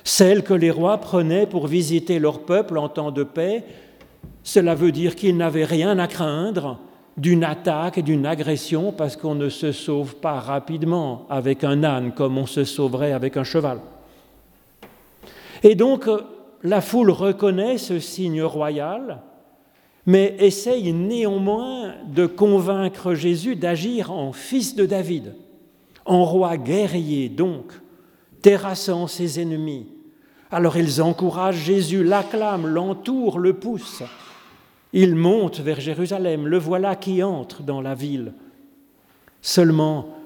celle 0.02 0.42
que 0.42 0.54
les 0.54 0.70
rois 0.70 0.98
prenaient 0.98 1.46
pour 1.46 1.66
visiter 1.66 2.18
leur 2.18 2.40
peuple 2.40 2.78
en 2.78 2.88
temps 2.88 3.10
de 3.10 3.22
paix. 3.22 3.64
Cela 4.42 4.74
veut 4.74 4.92
dire 4.92 5.16
qu'ils 5.16 5.36
n'avaient 5.36 5.64
rien 5.64 5.98
à 5.98 6.06
craindre 6.06 6.78
d'une 7.16 7.44
attaque, 7.44 8.00
d'une 8.00 8.24
agression, 8.24 8.92
parce 8.92 9.16
qu'on 9.16 9.34
ne 9.34 9.48
se 9.48 9.72
sauve 9.72 10.16
pas 10.16 10.40
rapidement 10.40 11.26
avec 11.28 11.64
un 11.64 11.84
âne 11.84 12.12
comme 12.12 12.38
on 12.38 12.46
se 12.46 12.64
sauverait 12.64 13.12
avec 13.12 13.36
un 13.36 13.44
cheval. 13.44 13.80
Et 15.62 15.74
donc, 15.74 16.08
la 16.62 16.80
foule 16.80 17.10
reconnaît 17.10 17.78
ce 17.78 17.98
signe 17.98 18.42
royal, 18.42 19.20
mais 20.06 20.34
essaye 20.38 20.92
néanmoins 20.92 21.94
de 22.08 22.26
convaincre 22.26 23.14
Jésus 23.14 23.56
d'agir 23.56 24.10
en 24.10 24.32
fils 24.32 24.74
de 24.74 24.86
David, 24.86 25.34
en 26.06 26.24
roi 26.24 26.56
guerrier 26.56 27.28
donc, 27.28 27.72
terrassant 28.40 29.06
ses 29.06 29.40
ennemis. 29.40 29.86
Alors 30.50 30.76
ils 30.76 31.00
encouragent 31.00 31.64
Jésus, 31.64 32.02
l'acclament, 32.02 32.66
l'entourent, 32.66 33.38
le 33.38 33.54
poussent. 33.54 34.02
Il 34.92 35.14
monte 35.14 35.61
vers 35.61 35.80
Jérusalem, 35.80 36.47
le 36.47 36.59
voilà 36.59 36.97
qui 36.97 37.23
entre 37.23 37.62
dans 37.62 37.80
la 37.80 37.95
ville. 37.95 38.33
Seulement, 39.40 40.16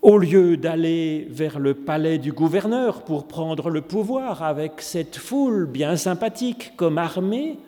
au 0.00 0.18
lieu 0.18 0.56
d'aller 0.56 1.26
vers 1.30 1.58
le 1.58 1.74
palais 1.74 2.18
du 2.18 2.32
gouverneur 2.32 3.02
pour 3.02 3.26
prendre 3.26 3.70
le 3.70 3.80
pouvoir 3.82 4.42
avec 4.42 4.80
cette 4.80 5.16
foule 5.16 5.66
bien 5.66 5.96
sympathique 5.96 6.72
comme 6.76 6.98
armée, 6.98 7.58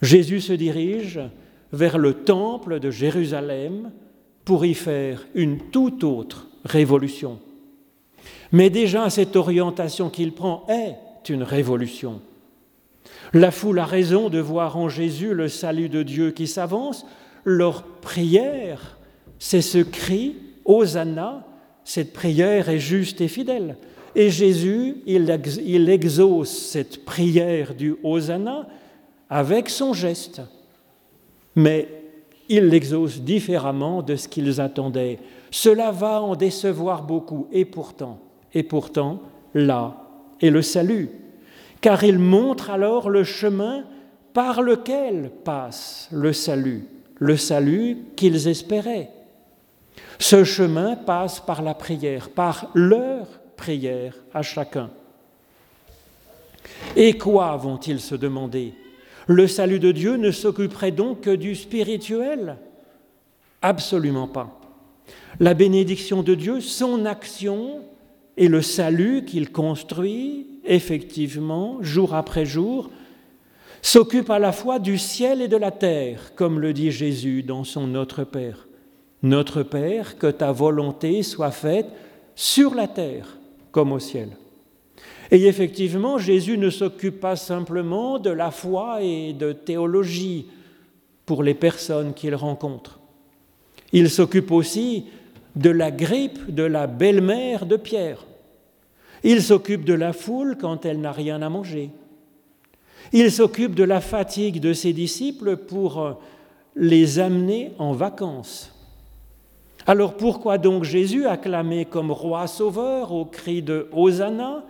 Jésus 0.00 0.40
se 0.40 0.52
dirige 0.52 1.20
vers 1.72 1.98
le 1.98 2.14
temple 2.14 2.78
de 2.78 2.90
Jérusalem 2.90 3.90
pour 4.44 4.64
y 4.64 4.74
faire 4.74 5.24
une 5.34 5.58
toute 5.70 6.04
autre 6.04 6.48
révolution. 6.64 7.38
Mais 8.52 8.70
déjà 8.70 9.08
cette 9.10 9.36
orientation 9.36 10.10
qu'il 10.10 10.32
prend 10.32 10.66
est 10.68 11.28
une 11.28 11.42
révolution. 11.42 12.20
La 13.32 13.50
foule 13.50 13.78
a 13.78 13.86
raison 13.86 14.28
de 14.28 14.38
voir 14.38 14.76
en 14.76 14.88
Jésus 14.88 15.32
le 15.32 15.48
salut 15.48 15.88
de 15.88 16.02
Dieu 16.02 16.30
qui 16.30 16.46
s'avance. 16.46 17.06
Leur 17.44 17.82
prière, 17.82 18.98
c'est 19.38 19.62
ce 19.62 19.78
cri 19.78 20.36
Hosanna, 20.64 21.46
cette 21.84 22.12
prière 22.12 22.68
est 22.68 22.78
juste 22.78 23.20
et 23.20 23.28
fidèle. 23.28 23.76
Et 24.14 24.30
Jésus, 24.30 24.98
il, 25.06 25.88
exauce 25.88 26.50
cette 26.50 27.04
prière 27.04 27.74
du 27.74 27.96
Hosanna 28.02 28.68
avec 29.30 29.70
son 29.70 29.94
geste. 29.94 30.42
Mais 31.56 31.88
il 32.48 32.66
l'exauce 32.66 33.20
différemment 33.20 34.02
de 34.02 34.16
ce 34.16 34.28
qu'ils 34.28 34.60
attendaient. 34.60 35.18
Cela 35.50 35.90
va 35.90 36.20
en 36.20 36.36
décevoir 36.36 37.02
beaucoup. 37.02 37.48
Et 37.50 37.64
pourtant, 37.64 38.20
et 38.54 38.62
pourtant, 38.62 39.20
là 39.54 39.96
est 40.40 40.50
le 40.50 40.62
salut. 40.62 41.10
Car 41.80 42.04
il 42.04 42.18
montre 42.18 42.70
alors 42.70 43.10
le 43.10 43.24
chemin 43.24 43.84
par 44.32 44.62
lequel 44.62 45.30
passe 45.44 46.08
le 46.12 46.32
salut, 46.32 46.84
le 47.16 47.36
salut 47.36 47.98
qu'ils 48.16 48.48
espéraient. 48.48 49.10
Ce 50.18 50.44
chemin 50.44 50.96
passe 50.96 51.40
par 51.40 51.62
la 51.62 51.74
prière, 51.74 52.30
par 52.30 52.70
leur 52.74 53.26
prière 53.56 54.14
à 54.32 54.42
chacun. 54.42 54.90
Et 56.96 57.18
quoi 57.18 57.56
vont-ils 57.56 58.00
se 58.00 58.14
demander? 58.14 58.74
Le 59.26 59.46
salut 59.46 59.78
de 59.78 59.92
Dieu 59.92 60.16
ne 60.16 60.30
s'occuperait 60.30 60.90
donc 60.90 61.22
que 61.22 61.34
du 61.34 61.54
spirituel? 61.54 62.56
Absolument 63.60 64.28
pas. 64.28 64.60
La 65.40 65.54
bénédiction 65.54 66.22
de 66.22 66.34
Dieu, 66.34 66.60
son 66.60 67.04
action 67.06 67.82
et 68.36 68.48
le 68.48 68.62
salut 68.62 69.24
qu'il 69.24 69.52
construit 69.52 70.46
effectivement 70.64 71.78
jour 71.82 72.14
après 72.14 72.46
jour, 72.46 72.90
s'occupe 73.82 74.30
à 74.30 74.38
la 74.38 74.52
fois 74.52 74.78
du 74.78 74.96
ciel 74.96 75.42
et 75.42 75.48
de 75.48 75.56
la 75.56 75.70
terre, 75.70 76.34
comme 76.34 76.60
le 76.60 76.72
dit 76.72 76.92
Jésus 76.92 77.42
dans 77.42 77.64
son 77.64 77.86
Notre 77.86 78.24
Père. 78.24 78.68
Notre 79.22 79.62
Père, 79.62 80.18
que 80.18 80.28
ta 80.28 80.52
volonté 80.52 81.22
soit 81.22 81.50
faite 81.50 81.88
sur 82.34 82.74
la 82.74 82.88
terre 82.88 83.38
comme 83.70 83.92
au 83.92 83.98
ciel. 83.98 84.30
Et 85.30 85.46
effectivement, 85.46 86.18
Jésus 86.18 86.58
ne 86.58 86.70
s'occupe 86.70 87.20
pas 87.20 87.36
simplement 87.36 88.18
de 88.18 88.30
la 88.30 88.50
foi 88.50 89.02
et 89.02 89.32
de 89.32 89.52
théologie 89.52 90.46
pour 91.24 91.42
les 91.42 91.54
personnes 91.54 92.12
qu'il 92.12 92.34
rencontre. 92.34 93.00
Il 93.92 94.10
s'occupe 94.10 94.50
aussi 94.50 95.06
de 95.56 95.70
la 95.70 95.90
grippe 95.90 96.54
de 96.54 96.62
la 96.62 96.86
belle-mère 96.86 97.66
de 97.66 97.76
Pierre. 97.76 98.24
Il 99.24 99.42
s'occupe 99.42 99.84
de 99.84 99.94
la 99.94 100.12
foule 100.12 100.56
quand 100.60 100.84
elle 100.84 101.00
n'a 101.00 101.12
rien 101.12 101.42
à 101.42 101.48
manger. 101.48 101.90
Il 103.12 103.30
s'occupe 103.30 103.74
de 103.74 103.84
la 103.84 104.00
fatigue 104.00 104.60
de 104.60 104.72
ses 104.72 104.92
disciples 104.92 105.56
pour 105.56 106.18
les 106.74 107.18
amener 107.18 107.72
en 107.78 107.92
vacances. 107.92 108.72
Alors 109.86 110.14
pourquoi 110.14 110.58
donc 110.58 110.84
Jésus, 110.84 111.26
acclamé 111.26 111.84
comme 111.84 112.12
roi 112.12 112.46
sauveur 112.46 113.12
au 113.12 113.24
cri 113.24 113.62
de 113.62 113.88
Hosanna, 113.92 114.64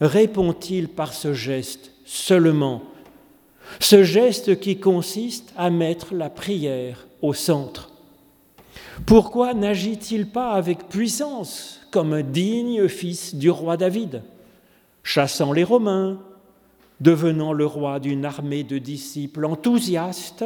répond-il 0.00 0.88
par 0.88 1.12
ce 1.12 1.32
geste 1.32 1.90
seulement? 2.04 2.82
Ce 3.80 4.04
geste 4.04 4.60
qui 4.60 4.78
consiste 4.78 5.52
à 5.56 5.70
mettre 5.70 6.14
la 6.14 6.30
prière 6.30 7.06
au 7.22 7.32
centre. 7.32 7.93
Pourquoi 9.06 9.54
n'agit-il 9.54 10.28
pas 10.28 10.52
avec 10.52 10.88
puissance 10.88 11.80
comme 11.90 12.12
un 12.12 12.22
digne 12.22 12.88
fils 12.88 13.34
du 13.34 13.50
roi 13.50 13.76
David, 13.76 14.22
chassant 15.02 15.52
les 15.52 15.64
Romains, 15.64 16.20
devenant 17.00 17.52
le 17.52 17.66
roi 17.66 18.00
d'une 18.00 18.24
armée 18.24 18.64
de 18.64 18.78
disciples 18.78 19.44
enthousiastes, 19.44 20.44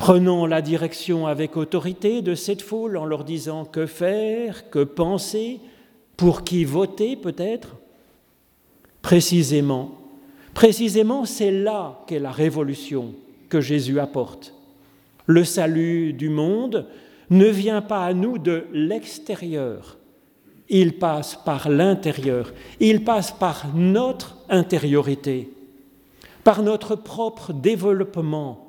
Prenons 0.00 0.46
la 0.46 0.62
direction 0.62 1.26
avec 1.26 1.58
autorité 1.58 2.22
de 2.22 2.34
cette 2.34 2.62
foule 2.62 2.96
en 2.96 3.04
leur 3.04 3.22
disant 3.22 3.66
que 3.66 3.84
faire, 3.84 4.70
que 4.70 4.82
penser, 4.82 5.60
pour 6.16 6.42
qui 6.42 6.64
voter 6.64 7.16
peut-être? 7.16 7.76
Précisément, 9.02 9.98
précisément 10.54 11.26
c'est 11.26 11.50
là 11.50 12.02
qu'est 12.06 12.18
la 12.18 12.30
révolution 12.30 13.12
que 13.50 13.60
Jésus 13.60 14.00
apporte. 14.00 14.54
Le 15.26 15.44
salut 15.44 16.14
du 16.14 16.30
monde 16.30 16.86
ne 17.30 17.46
vient 17.46 17.80
pas 17.80 18.04
à 18.04 18.12
nous 18.12 18.38
de 18.38 18.64
l'extérieur, 18.72 19.96
il 20.68 20.98
passe 20.98 21.38
par 21.44 21.68
l'intérieur, 21.68 22.52
il 22.78 23.04
passe 23.04 23.32
par 23.32 23.74
notre 23.74 24.36
intériorité, 24.48 25.50
par 26.44 26.62
notre 26.62 26.96
propre 26.96 27.52
développement. 27.52 28.66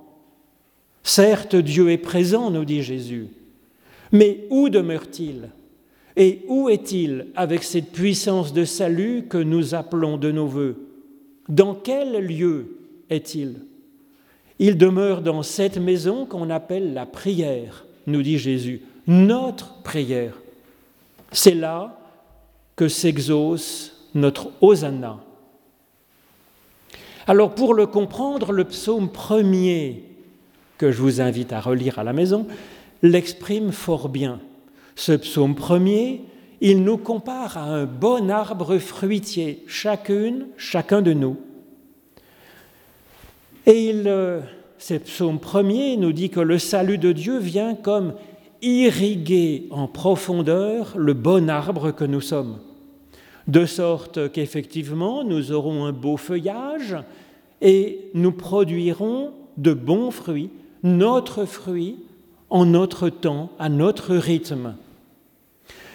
Certes, 1.04 1.56
Dieu 1.56 1.90
est 1.90 1.98
présent, 1.98 2.52
nous 2.52 2.66
dit 2.66 2.84
Jésus, 2.84 3.28
mais 4.12 4.46
où 4.50 4.70
demeure-t-il? 4.70 5.50
Et 6.18 6.42
où 6.48 6.70
est-il 6.70 7.28
avec 7.36 7.64
cette 7.64 7.92
puissance 7.92 8.52
de 8.52 8.66
salut 8.66 9.28
que 9.30 9.38
nous 9.38 9.74
appelons 9.74 10.18
de 10.18 10.32
nos 10.32 10.46
voeux? 10.46 10.90
Dans 11.48 11.74
quel 11.74 12.26
lieu 12.26 12.78
est-il? 13.10 13.56
Il 14.60 14.78
demeure 14.78 15.22
dans 15.22 15.42
cette 15.42 15.78
maison 15.78 16.26
qu'on 16.26 16.50
appelle 16.50 16.94
la 16.94 17.06
prière, 17.06 17.86
nous 18.08 18.22
dit 18.22 18.38
Jésus, 18.38 18.82
notre 19.08 19.82
prière. 19.82 20.34
C'est 21.32 21.56
là 21.56 21.98
que 22.76 22.88
s'exauce 22.88 24.10
notre 24.14 24.52
hosanna. 24.62 25.20
Alors 27.28 27.56
pour 27.56 27.74
le 27.74 27.86
comprendre, 27.86 28.52
le 28.52 28.66
psaume 28.66 29.12
premier, 29.12 30.04
que 30.78 30.92
je 30.92 31.02
vous 31.02 31.22
invite 31.22 31.54
à 31.54 31.62
relire 31.62 32.00
à 32.00 32.04
la 32.04 32.14
maison, 32.14 32.48
l'exprime 33.04 33.72
fort 33.72 34.10
bien. 34.10 34.40
Ce 34.96 35.12
psaume 35.14 35.56
premier, 35.56 36.24
il 36.60 36.84
nous 36.84 36.98
compare 36.98 37.58
à 37.58 37.64
un 37.64 37.86
bon 37.86 38.30
arbre 38.30 38.78
fruitier, 38.78 39.64
chacune, 39.68 40.48
chacun 40.58 41.02
de 41.02 41.14
nous. 41.14 41.38
Et 43.66 43.90
il, 43.90 44.08
euh, 44.08 44.42
ce 44.82 44.96
psaume 44.96 45.40
premier 45.40 45.96
nous 45.96 46.12
dit 46.12 46.32
que 46.32 46.40
le 46.40 46.58
salut 46.58 46.98
de 46.98 47.12
Dieu 47.12 47.38
vient 47.38 47.76
comme 47.76 48.16
irriguer 48.64 49.68
en 49.70 49.88
profondeur 49.88 50.94
le 50.98 51.14
bon 51.14 51.52
arbre 51.52 51.92
que 51.92 52.04
nous 52.04 52.20
sommes, 52.20 52.58
de 53.48 53.68
sorte 53.68 54.32
qu'effectivement 54.32 55.24
nous 55.24 55.52
aurons 55.52 55.86
un 55.86 55.92
beau 55.92 56.18
feuillage 56.18 56.98
et 57.62 58.10
nous 58.16 58.32
produirons 58.32 59.34
de 59.58 59.74
bons 59.74 60.10
fruits, 60.10 60.50
notre 60.82 61.46
fruit, 61.46 61.98
en 62.50 62.66
notre 62.66 63.10
temps, 63.10 63.52
à 63.60 63.70
notre 63.70 64.16
rythme. 64.16 64.74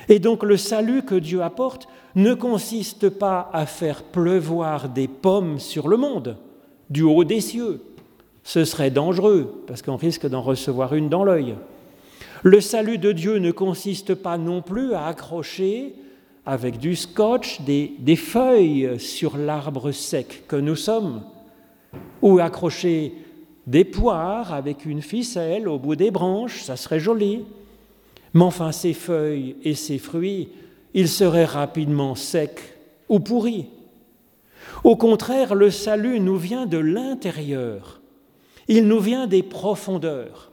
Et 0.09 0.20
donc 0.20 0.44
le 0.44 0.57
salut 0.57 1.03
que 1.03 1.16
Dieu 1.16 1.42
apporte 1.42 1.88
ne 2.14 2.35
consiste 2.35 3.09
pas 3.09 3.51
à 3.53 3.66
faire 3.66 4.05
pleuvoir 4.05 4.88
des 4.88 5.09
pommes 5.09 5.59
sur 5.59 5.88
le 5.88 5.96
monde, 5.96 6.37
du 6.88 7.03
haut 7.03 7.25
des 7.25 7.40
cieux. 7.40 7.81
Ce 8.46 8.64
serait 8.64 8.92
dangereux, 8.92 9.64
parce 9.66 9.82
qu'on 9.82 9.96
risque 9.96 10.28
d'en 10.28 10.40
recevoir 10.40 10.94
une 10.94 11.09
dans 11.09 11.24
l'œil. 11.24 11.56
Le 12.44 12.61
salut 12.61 12.96
de 12.96 13.11
Dieu 13.11 13.38
ne 13.38 13.50
consiste 13.50 14.14
pas 14.14 14.38
non 14.38 14.62
plus 14.62 14.94
à 14.94 15.06
accrocher 15.06 15.96
avec 16.46 16.78
du 16.78 16.94
scotch 16.94 17.61
des, 17.62 18.14
feuilles 18.14 19.00
sur 19.00 19.37
l'arbre 19.37 19.90
sec 19.90 20.44
que 20.46 20.54
nous 20.54 20.76
sommes, 20.76 21.24
ou 22.22 22.38
accrocher 22.38 23.14
des 23.66 23.82
poires 23.82 24.52
avec 24.52 24.85
une 24.85 25.02
ficelle 25.02 25.66
au 25.66 25.80
bout 25.80 25.96
des 25.96 26.12
branches, 26.12 26.62
ça 26.62 26.76
serait 26.76 27.00
joli. 27.00 27.44
Mais 28.32 28.44
enfin, 28.44 28.70
ces 28.70 28.94
feuilles 28.94 29.56
et 29.64 29.74
ces 29.74 29.98
fruits, 29.98 30.50
ils 30.94 31.09
seraient 31.09 31.46
rapidement 31.46 32.14
secs 32.14 32.76
ou 33.09 33.18
pourris. 33.18 33.66
Au 34.85 34.94
contraire, 34.94 35.56
le 35.56 35.72
salut 35.72 36.20
nous 36.20 36.37
vient 36.37 36.66
de 36.66 36.78
l'intérieur, 36.78 38.00
il 38.68 38.87
nous 38.87 39.00
vient 39.00 39.26
des 39.26 39.42
profondeurs. 39.42 40.50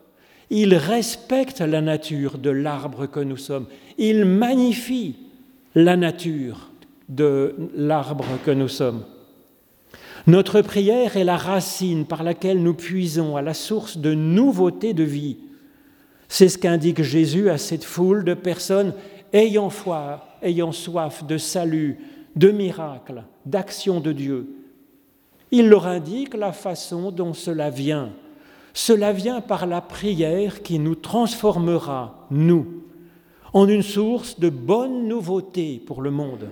Il 0.50 0.76
respecte 0.76 1.62
la 1.62 1.82
nature 1.82 2.38
de 2.38 2.50
l'arbre 2.50 3.08
que 3.08 3.20
nous 3.20 3.38
sommes. 3.38 3.66
Il 3.98 4.26
magnifie 4.26 5.16
la 5.76 5.96
nature 5.96 6.72
de 7.10 7.56
l'arbre 7.76 8.26
que 8.46 8.52
nous 8.52 8.68
sommes. 8.68 9.04
Notre 10.28 10.62
prière 10.62 11.18
est 11.18 11.24
la 11.24 11.38
racine 11.38 12.06
par 12.06 12.24
laquelle 12.24 12.62
nous 12.62 12.74
puisons 12.74 13.36
à 13.36 13.42
la 13.42 13.54
source 13.54 13.98
de 13.98 14.14
nouveauté 14.14 14.94
de 14.94 15.04
vie. 15.04 15.38
C'est 16.30 16.50
ce 16.50 16.58
qu'indique 16.58 17.02
Jésus 17.02 17.50
à 17.50 17.58
cette 17.58 17.84
foule 17.84 18.24
de 18.24 18.34
personnes 18.34 18.94
ayant 19.34 19.70
foi, 19.70 20.26
ayant 20.42 20.72
soif 20.72 21.26
de 21.26 21.38
salut, 21.38 21.98
de 22.36 22.52
miracles, 22.52 23.24
d'action 23.46 24.00
de 24.00 24.12
Dieu. 24.12 24.63
Il 25.56 25.70
leur 25.70 25.86
indique 25.86 26.34
la 26.34 26.52
façon 26.52 27.12
dont 27.12 27.36
cela 27.36 27.70
vient. 27.70 28.10
Cela 28.74 29.14
vient 29.14 29.40
par 29.40 29.68
la 29.68 29.82
prière 29.82 30.64
qui 30.64 30.80
nous 30.80 30.96
transformera, 30.96 32.26
nous, 32.32 32.82
en 33.54 33.68
une 33.68 33.84
source 33.84 34.40
de 34.40 34.50
bonne 34.50 35.08
nouveauté 35.08 35.80
pour 35.86 36.02
le 36.02 36.10
monde, 36.10 36.50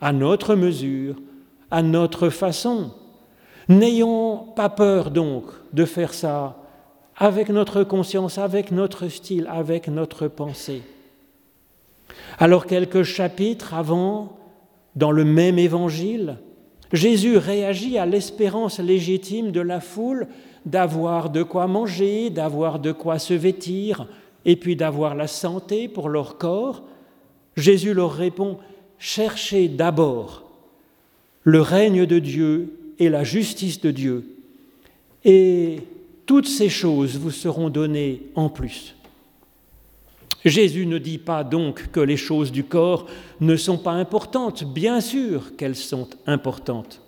à 0.00 0.12
notre 0.12 0.56
mesure, 0.56 1.14
à 1.70 1.82
notre 1.82 2.30
façon. 2.30 2.90
N'ayons 3.68 4.38
pas 4.56 4.70
peur 4.70 5.12
donc 5.12 5.44
de 5.72 5.84
faire 5.84 6.12
ça 6.12 6.56
avec 7.16 7.48
notre 7.48 7.84
conscience, 7.84 8.38
avec 8.38 8.72
notre 8.72 9.06
style, 9.06 9.46
avec 9.48 9.86
notre 9.86 10.26
pensée. 10.26 10.82
Alors 12.40 12.66
quelques 12.66 13.04
chapitres 13.04 13.72
avant, 13.72 14.36
dans 14.96 15.12
le 15.12 15.24
même 15.24 15.60
évangile, 15.60 16.38
Jésus 16.92 17.38
réagit 17.38 17.96
à 17.98 18.06
l'espérance 18.06 18.78
légitime 18.78 19.50
de 19.50 19.60
la 19.60 19.80
foule 19.80 20.26
d'avoir 20.66 21.30
de 21.30 21.42
quoi 21.42 21.66
manger, 21.66 22.30
d'avoir 22.30 22.78
de 22.78 22.92
quoi 22.92 23.18
se 23.18 23.34
vêtir, 23.34 24.06
et 24.44 24.56
puis 24.56 24.76
d'avoir 24.76 25.14
la 25.14 25.26
santé 25.26 25.88
pour 25.88 26.08
leur 26.08 26.38
corps, 26.38 26.82
Jésus 27.56 27.94
leur 27.94 28.12
répond, 28.12 28.58
cherchez 28.98 29.68
d'abord 29.68 30.44
le 31.44 31.60
règne 31.60 32.06
de 32.06 32.18
Dieu 32.18 32.78
et 32.98 33.08
la 33.08 33.24
justice 33.24 33.80
de 33.80 33.90
Dieu, 33.90 34.24
et 35.24 35.80
toutes 36.26 36.48
ces 36.48 36.68
choses 36.68 37.16
vous 37.18 37.30
seront 37.30 37.68
données 37.68 38.22
en 38.34 38.48
plus. 38.48 38.94
Jésus 40.44 40.86
ne 40.86 40.98
dit 40.98 41.18
pas 41.18 41.44
donc 41.44 41.90
que 41.92 42.00
les 42.00 42.16
choses 42.16 42.50
du 42.50 42.64
corps 42.64 43.06
ne 43.40 43.56
sont 43.56 43.78
pas 43.78 43.92
importantes, 43.92 44.64
bien 44.64 45.00
sûr 45.00 45.56
qu'elles 45.56 45.76
sont 45.76 46.08
importantes. 46.26 47.00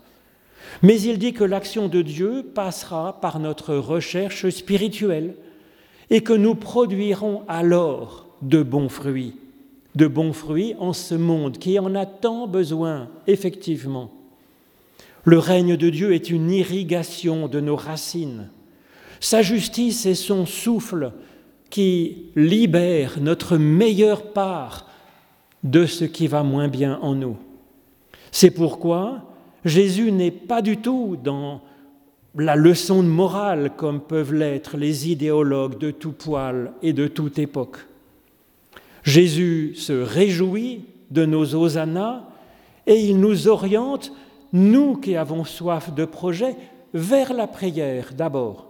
Mais 0.83 1.01
il 1.01 1.19
dit 1.19 1.33
que 1.33 1.45
l'action 1.45 1.89
de 1.89 2.03
Dieu 2.03 2.45
passera 2.55 3.21
par 3.21 3.41
notre 3.41 3.75
recherche 3.75 4.49
spirituelle 4.51 5.35
et 6.11 6.21
que 6.21 6.33
nous 6.33 6.55
produirons 6.55 7.43
alors 7.49 8.27
de 8.43 8.63
bons 8.63 8.89
fruits, 8.89 9.37
de 9.95 10.07
bons 10.07 10.33
fruits 10.33 10.75
en 10.79 10.93
ce 10.93 11.15
monde 11.15 11.59
qui 11.59 11.79
en 11.79 11.95
a 11.95 12.07
tant 12.07 12.47
besoin, 12.47 13.09
effectivement. 13.27 14.13
Le 15.25 15.39
règne 15.39 15.77
de 15.77 15.89
Dieu 15.89 16.13
est 16.13 16.31
une 16.31 16.51
irrigation 16.51 17.49
de 17.49 17.61
nos 17.61 17.77
racines. 17.77 18.51
Sa 19.21 19.41
justice 19.41 20.05
est 20.05 20.15
son 20.15 20.45
souffle 20.45 21.13
qui 21.75 22.27
libère 22.37 23.19
notre 23.21 23.57
meilleure 23.57 24.31
part 24.33 24.87
de 25.65 25.87
ce 25.87 26.05
qui 26.05 26.29
va 26.29 26.45
moins 26.45 26.69
bien 26.69 27.01
en 27.03 27.17
nous. 27.17 27.37
C'est 28.31 28.53
pourquoi 28.53 29.25
Jésus 29.65 30.13
n'est 30.13 30.31
pas 30.31 30.63
du 30.63 30.77
tout 30.77 31.17
dans 31.21 31.63
la 32.37 32.55
leçon 32.55 33.03
de 33.03 33.09
morale 33.09 33.73
comme 33.77 34.01
peuvent 34.01 34.33
l'être 34.33 34.77
les 34.77 35.11
idéologues 35.11 35.77
de 35.77 35.91
tout 35.91 36.13
poil 36.13 36.71
et 36.81 36.93
de 36.93 37.09
toute 37.09 37.41
époque. 37.41 37.79
Jésus 39.03 39.75
se 39.75 39.95
réjouit 39.95 40.85
de 41.11 41.27
nos 41.27 41.57
hosannas 41.57 42.23
et 42.87 43.01
il 43.01 43.19
nous 43.19 43.49
oriente, 43.49 44.13
nous 44.53 44.95
qui 44.95 45.17
avons 45.17 45.43
soif 45.43 45.93
de 45.93 46.05
projet, 46.05 46.55
vers 46.93 47.35
la 47.35 47.49
prière 47.49 48.13
d'abord. 48.17 48.69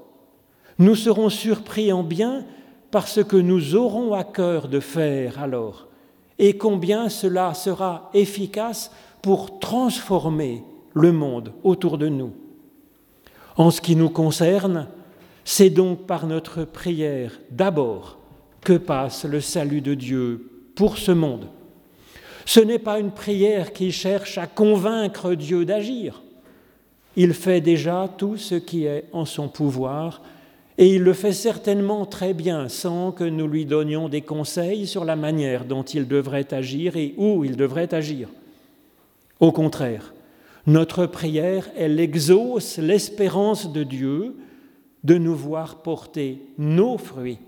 Nous 0.78 0.94
serons 0.94 1.28
surpris 1.28 1.92
en 1.92 2.02
bien 2.02 2.46
par 2.94 3.08
ce 3.08 3.20
que 3.20 3.36
nous 3.36 3.74
aurons 3.74 4.14
à 4.14 4.22
cœur 4.22 4.68
de 4.68 4.78
faire 4.78 5.42
alors 5.42 5.88
et 6.38 6.56
combien 6.56 7.08
cela 7.08 7.52
sera 7.52 8.08
efficace 8.14 8.92
pour 9.20 9.58
transformer 9.58 10.62
le 10.92 11.10
monde 11.10 11.52
autour 11.64 11.98
de 11.98 12.06
nous. 12.06 12.32
En 13.56 13.72
ce 13.72 13.80
qui 13.80 13.96
nous 13.96 14.10
concerne, 14.10 14.86
c'est 15.44 15.70
donc 15.70 16.06
par 16.06 16.28
notre 16.28 16.62
prière 16.62 17.32
d'abord 17.50 18.16
que 18.60 18.74
passe 18.74 19.24
le 19.24 19.40
salut 19.40 19.80
de 19.80 19.94
Dieu 19.94 20.48
pour 20.76 20.96
ce 20.96 21.10
monde. 21.10 21.48
Ce 22.46 22.60
n'est 22.60 22.78
pas 22.78 23.00
une 23.00 23.10
prière 23.10 23.72
qui 23.72 23.90
cherche 23.90 24.38
à 24.38 24.46
convaincre 24.46 25.34
Dieu 25.34 25.64
d'agir. 25.64 26.22
Il 27.16 27.34
fait 27.34 27.60
déjà 27.60 28.08
tout 28.16 28.36
ce 28.36 28.54
qui 28.54 28.84
est 28.84 29.06
en 29.12 29.24
son 29.24 29.48
pouvoir 29.48 30.22
et 30.76 30.94
il 30.94 31.02
le 31.02 31.12
fait 31.12 31.32
certainement 31.32 32.04
très 32.04 32.34
bien 32.34 32.68
sans 32.68 33.12
que 33.12 33.24
nous 33.24 33.46
lui 33.46 33.64
donnions 33.64 34.08
des 34.08 34.22
conseils 34.22 34.86
sur 34.86 35.04
la 35.04 35.16
manière 35.16 35.64
dont 35.64 35.84
il 35.84 36.08
devrait 36.08 36.52
agir 36.52 36.96
et 36.96 37.14
où 37.16 37.44
il 37.44 37.56
devrait 37.56 37.94
agir. 37.94 38.28
Au 39.38 39.52
contraire, 39.52 40.14
notre 40.66 41.06
prière, 41.06 41.70
elle 41.76 42.00
exauce 42.00 42.78
l'espérance 42.78 43.72
de 43.72 43.84
Dieu 43.84 44.36
de 45.04 45.18
nous 45.18 45.36
voir 45.36 45.82
porter 45.82 46.40
nos 46.58 46.98
fruits 46.98 47.38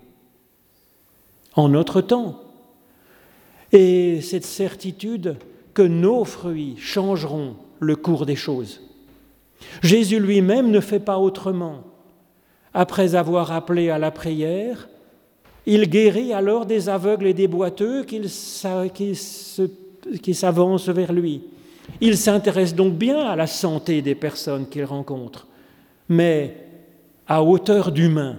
en 1.55 1.69
notre 1.69 2.01
temps. 2.01 2.39
Et 3.73 4.21
cette 4.21 4.45
certitude 4.45 5.37
que 5.73 5.81
nos 5.81 6.23
fruits 6.23 6.75
changeront 6.77 7.55
le 7.79 7.95
cours 7.95 8.25
des 8.25 8.35
choses. 8.35 8.81
Jésus 9.81 10.19
lui-même 10.19 10.71
ne 10.71 10.79
fait 10.79 10.99
pas 10.99 11.17
autrement. 11.17 11.83
Après 12.79 13.15
avoir 13.15 13.51
appelé 13.51 13.89
à 13.89 13.97
la 13.97 14.11
prière, 14.11 14.87
il 15.65 15.89
guérit 15.89 16.31
alors 16.31 16.67
des 16.67 16.89
aveugles 16.89 17.25
et 17.25 17.33
des 17.33 17.47
boiteux 17.47 18.03
qui 18.03 18.29
s'avancent 20.35 20.89
vers 20.89 21.11
lui. 21.11 21.41
Il 21.99 22.15
s'intéresse 22.19 22.75
donc 22.75 22.93
bien 22.93 23.25
à 23.25 23.35
la 23.35 23.47
santé 23.47 24.03
des 24.03 24.13
personnes 24.13 24.69
qu'il 24.69 24.85
rencontre, 24.85 25.47
mais 26.07 26.55
à 27.25 27.41
hauteur 27.41 27.91
d'humain, 27.91 28.37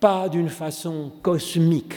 pas 0.00 0.30
d'une 0.30 0.48
façon 0.48 1.12
cosmique. 1.20 1.96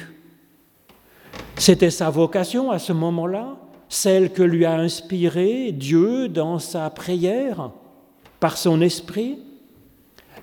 C'était 1.56 1.92
sa 1.92 2.10
vocation 2.10 2.72
à 2.72 2.80
ce 2.80 2.92
moment-là, 2.92 3.56
celle 3.88 4.34
que 4.34 4.44
lui 4.44 4.66
a 4.66 4.76
inspirée 4.76 5.72
Dieu 5.72 6.28
dans 6.28 6.60
sa 6.60 6.90
prière. 6.90 7.72
par 8.42 8.58
son 8.58 8.82
esprit, 8.82 9.40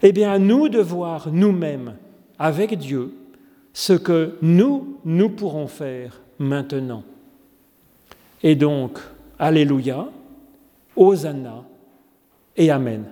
eh 0.03 0.13
bien 0.13 0.39
nous 0.39 0.69
de 0.69 0.81
voir 0.81 1.29
nous-mêmes 1.33 1.95
avec 2.39 2.77
Dieu 2.79 3.13
ce 3.73 3.93
que 3.93 4.37
nous, 4.41 4.99
nous 5.05 5.29
pourrons 5.31 5.67
faire 5.67 6.21
maintenant. 6.39 7.03
Et 8.43 8.55
donc, 8.55 8.99
Alléluia, 9.39 10.09
Hosanna 10.97 11.65
et 12.57 12.71
Amen. 12.71 13.05